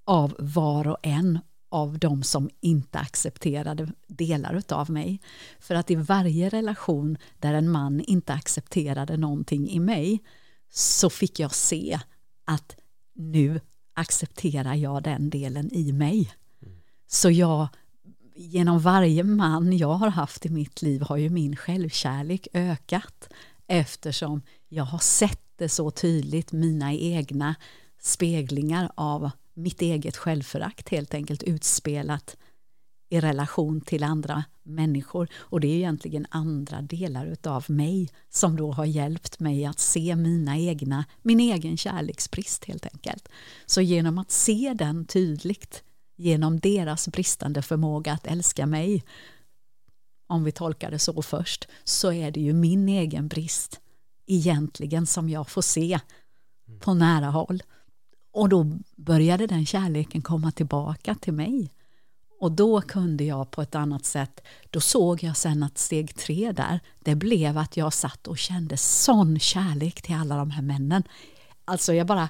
[0.05, 1.39] av var och en
[1.69, 5.21] av de som inte accepterade delar av mig.
[5.59, 10.23] För att i varje relation där en man inte accepterade någonting i mig
[10.71, 11.99] så fick jag se
[12.45, 12.75] att
[13.15, 13.61] nu
[13.93, 16.31] accepterar jag den delen i mig.
[17.07, 17.67] Så jag,
[18.35, 23.29] genom varje man jag har haft i mitt liv har ju min självkärlek ökat
[23.67, 27.55] eftersom jag har sett det så tydligt, mina egna
[28.01, 32.37] speglingar av mitt eget självförakt helt enkelt utspelat
[33.09, 35.27] i relation till andra människor.
[35.35, 40.15] Och det är egentligen andra delar av mig som då har hjälpt mig att se
[40.15, 43.29] mina egna, min egen kärleksbrist helt enkelt.
[43.65, 45.83] Så genom att se den tydligt,
[46.15, 49.03] genom deras bristande förmåga att älska mig,
[50.27, 53.79] om vi tolkar det så först, så är det ju min egen brist
[54.27, 55.99] egentligen som jag får se
[56.79, 57.63] på nära håll.
[58.31, 61.71] Och då började den kärleken komma tillbaka till mig.
[62.39, 66.51] Och då kunde jag på ett annat sätt, då såg jag sen att steg tre
[66.51, 71.03] där, det blev att jag satt och kände sån kärlek till alla de här männen.
[71.65, 72.29] Alltså jag bara,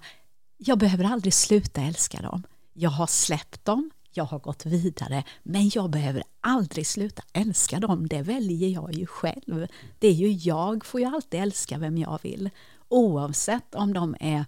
[0.57, 2.43] jag behöver aldrig sluta älska dem.
[2.73, 8.07] Jag har släppt dem, jag har gått vidare, men jag behöver aldrig sluta älska dem.
[8.07, 9.67] Det väljer jag ju själv.
[9.99, 12.49] Det är ju jag, får ju alltid älska vem jag vill.
[12.89, 14.45] Oavsett om de är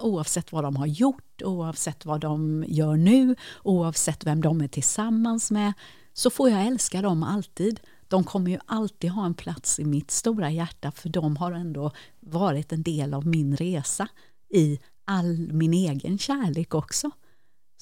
[0.00, 5.50] oavsett vad de har gjort, oavsett vad de gör nu, oavsett vem de är tillsammans
[5.50, 5.72] med,
[6.12, 7.80] så får jag älska dem alltid.
[8.08, 11.92] De kommer ju alltid ha en plats i mitt stora hjärta, för de har ändå
[12.20, 14.08] varit en del av min resa
[14.48, 17.10] i all min egen kärlek också.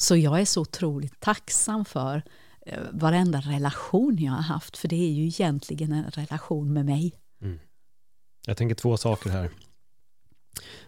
[0.00, 2.22] Så jag är så otroligt tacksam för
[2.66, 7.12] eh, varenda relation jag har haft, för det är ju egentligen en relation med mig.
[7.42, 7.58] Mm.
[8.46, 9.50] Jag tänker två saker här.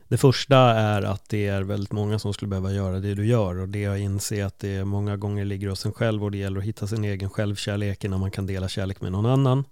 [0.09, 3.59] Det första är att det är väldigt många som skulle behöva göra det du gör
[3.59, 6.59] och det jag inser att det många gånger ligger hos en själv och det gäller
[6.59, 9.65] att hitta sin egen självkärlek innan man kan dela kärlek med någon annan.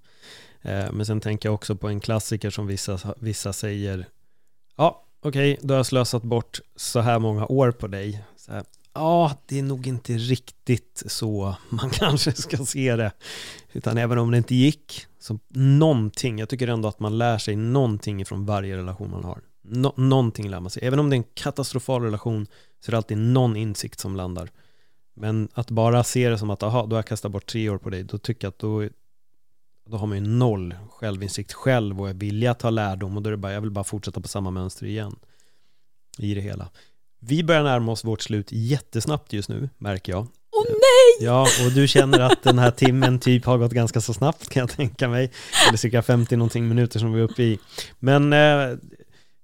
[0.62, 4.06] Eh, men sen tänker jag också på en klassiker som vissa, vissa säger
[4.76, 8.24] Ja, okej, okay, då har jag slösat bort så här många år på dig.
[8.36, 8.62] Så
[8.94, 13.12] ja, det är nog inte riktigt så man kanske ska se det.
[13.72, 17.56] Utan även om det inte gick, så någonting, jag tycker ändå att man lär sig
[17.56, 19.40] någonting från varje relation man har.
[19.62, 20.84] Nå någonting lär man sig.
[20.84, 22.46] Även om det är en katastrofal relation
[22.80, 24.50] så är det alltid någon insikt som landar.
[25.14, 27.78] Men att bara se det som att, aha, då har jag kastat bort tre år
[27.78, 28.88] på dig, då tycker jag att då,
[29.88, 33.28] då har man ju noll självinsikt själv och är villig att ta lärdom och då
[33.28, 35.16] är det bara, jag vill bara fortsätta på samma mönster igen
[36.18, 36.68] i det hela.
[37.20, 40.26] Vi börjar närma oss vårt slut jättesnabbt just nu, märker jag.
[40.52, 41.26] Åh oh, nej!
[41.26, 44.60] Ja, och du känner att den här timmen typ har gått ganska så snabbt kan
[44.60, 45.30] jag tänka mig.
[45.68, 47.58] Eller cirka 50 någonting minuter som vi är uppe i.
[47.98, 48.78] Men eh,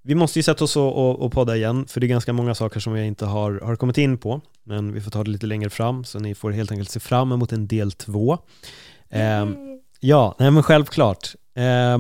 [0.03, 2.55] vi måste ju sätta oss och, och, och, podda igen, för det är ganska många
[2.55, 4.41] saker som jag inte har, har kommit in på.
[4.64, 7.33] Men vi får ta det lite längre fram, så ni får helt enkelt se fram
[7.33, 8.39] emot en del två.
[9.11, 9.47] Eh,
[10.01, 11.35] ja, nej men självklart.
[11.55, 11.99] Eh,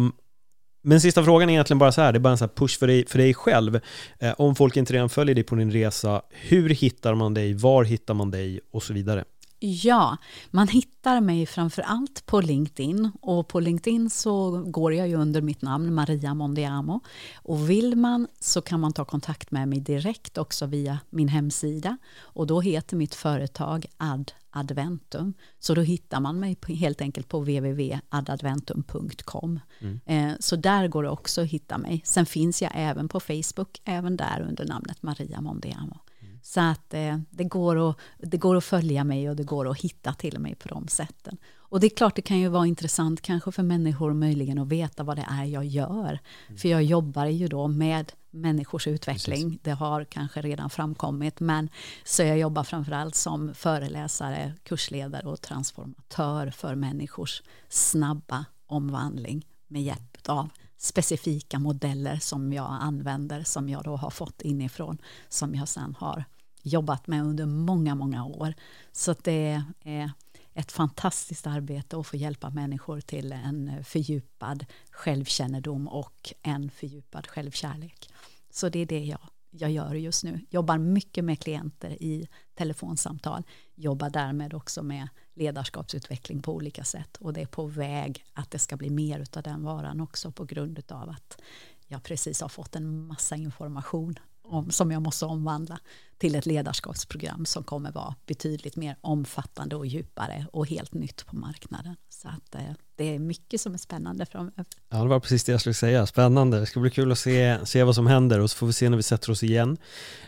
[0.88, 2.86] men sista frågan är egentligen bara så här, det är bara en sån push för
[2.86, 3.80] dig, för dig själv.
[4.18, 7.84] Eh, om folk inte redan följer dig på din resa, hur hittar man dig, var
[7.84, 9.24] hittar man dig och så vidare?
[9.58, 10.16] Ja,
[10.50, 15.40] man hittar mig framför allt på LinkedIn och på LinkedIn så går jag ju under
[15.40, 17.00] mitt namn Maria Mondiamo
[17.36, 21.98] och vill man så kan man ta kontakt med mig direkt också via min hemsida
[22.18, 25.34] och då heter mitt företag Ad Adventum.
[25.58, 29.60] Så då hittar man mig helt enkelt på www.adadventum.com.
[29.78, 30.00] Mm.
[30.06, 32.02] Eh, så där går det också att hitta mig.
[32.04, 36.00] Sen finns jag även på Facebook, även där under namnet Maria Mondiamo.
[36.46, 39.80] Så att eh, det, går att, det går att följa mig och det går att
[39.80, 41.36] hitta till mig på de sätten.
[41.56, 45.02] Och det är klart det kan ju vara intressant kanske för människor möjligen att veta
[45.02, 46.18] vad det är jag gör.
[46.46, 46.58] Mm.
[46.58, 49.42] För jag jobbar ju då med människors utveckling.
[49.42, 49.60] Precis.
[49.62, 51.40] Det har kanske redan framkommit.
[51.40, 51.68] Men
[52.04, 60.18] så jag jobbar framförallt som föreläsare, kursledare och transformatör för människors snabba omvandling med hjälp
[60.26, 65.96] av specifika modeller som jag använder, som jag då har fått inifrån, som jag sen
[65.98, 66.24] har
[66.66, 68.54] jobbat med under många, många år.
[68.92, 70.10] Så det är
[70.54, 78.10] ett fantastiskt arbete att få hjälpa människor till en fördjupad självkännedom och en fördjupad självkärlek.
[78.50, 79.18] Så det är det jag,
[79.50, 80.40] jag gör just nu.
[80.50, 83.42] Jobbar mycket med klienter i telefonsamtal.
[83.74, 87.16] Jobbar därmed också med ledarskapsutveckling på olika sätt.
[87.16, 90.44] Och det är på väg att det ska bli mer av den varan också på
[90.44, 91.40] grund av att
[91.86, 95.78] jag precis har fått en massa information om, som jag måste omvandla
[96.18, 101.36] till ett ledarskapsprogram som kommer vara betydligt mer omfattande och djupare och helt nytt på
[101.36, 101.96] marknaden.
[102.08, 102.60] Så att eh,
[102.96, 104.64] det är mycket som är spännande framöver.
[104.88, 106.06] Ja, det var precis det jag skulle säga.
[106.06, 106.60] Spännande.
[106.60, 108.88] Det ska bli kul att se, se vad som händer och så får vi se
[108.88, 109.76] när vi sätter oss igen.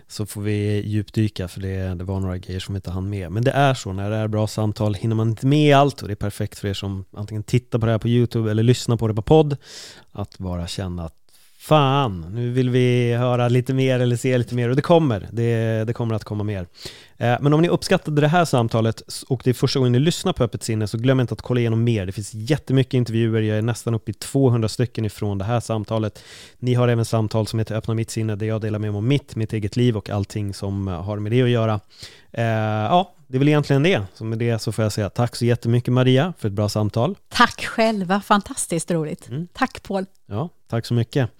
[0.09, 3.33] Så får vi djupdyka för det, det var några grejer som vi inte hann med.
[3.33, 6.09] Men det är så, när det är bra samtal hinner man inte med allt och
[6.09, 8.97] det är perfekt för er som antingen tittar på det här på YouTube eller lyssnar
[8.97, 9.57] på det på podd
[10.13, 11.18] att bara känna att
[11.59, 15.85] fan, nu vill vi höra lite mer eller se lite mer och det kommer, det,
[15.85, 16.67] det kommer att komma mer.
[17.17, 20.33] Eh, men om ni uppskattade det här samtalet och det är första gången ni lyssnar
[20.33, 22.07] på Öppet sinne så glöm inte att kolla igenom mer.
[22.07, 26.23] Det finns jättemycket intervjuer, jag är nästan uppe i 200 stycken ifrån det här samtalet.
[26.59, 29.09] Ni har även samtal som heter Öppna mitt sinne där jag delar med mig om
[29.09, 31.81] mitt, mitt eget liv och allting som har med det att göra.
[32.33, 34.03] Eh, ja, det är väl egentligen det.
[34.15, 37.17] Så med det så får jag säga tack så jättemycket Maria för ett bra samtal.
[37.29, 39.29] Tack själva, fantastiskt roligt.
[39.29, 39.49] Mm.
[39.53, 40.07] Tack Paul.
[40.27, 41.31] Ja, tack så mycket.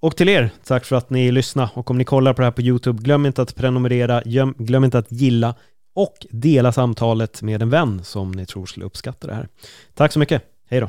[0.00, 1.70] Och till er, tack för att ni lyssnade.
[1.74, 4.22] Och om ni kollar på det här på YouTube, glöm inte att prenumerera,
[4.58, 5.54] glöm inte att gilla
[5.94, 9.48] och dela samtalet med en vän som ni tror skulle uppskatta det här.
[9.94, 10.42] Tack så mycket.
[10.68, 10.88] Hej då.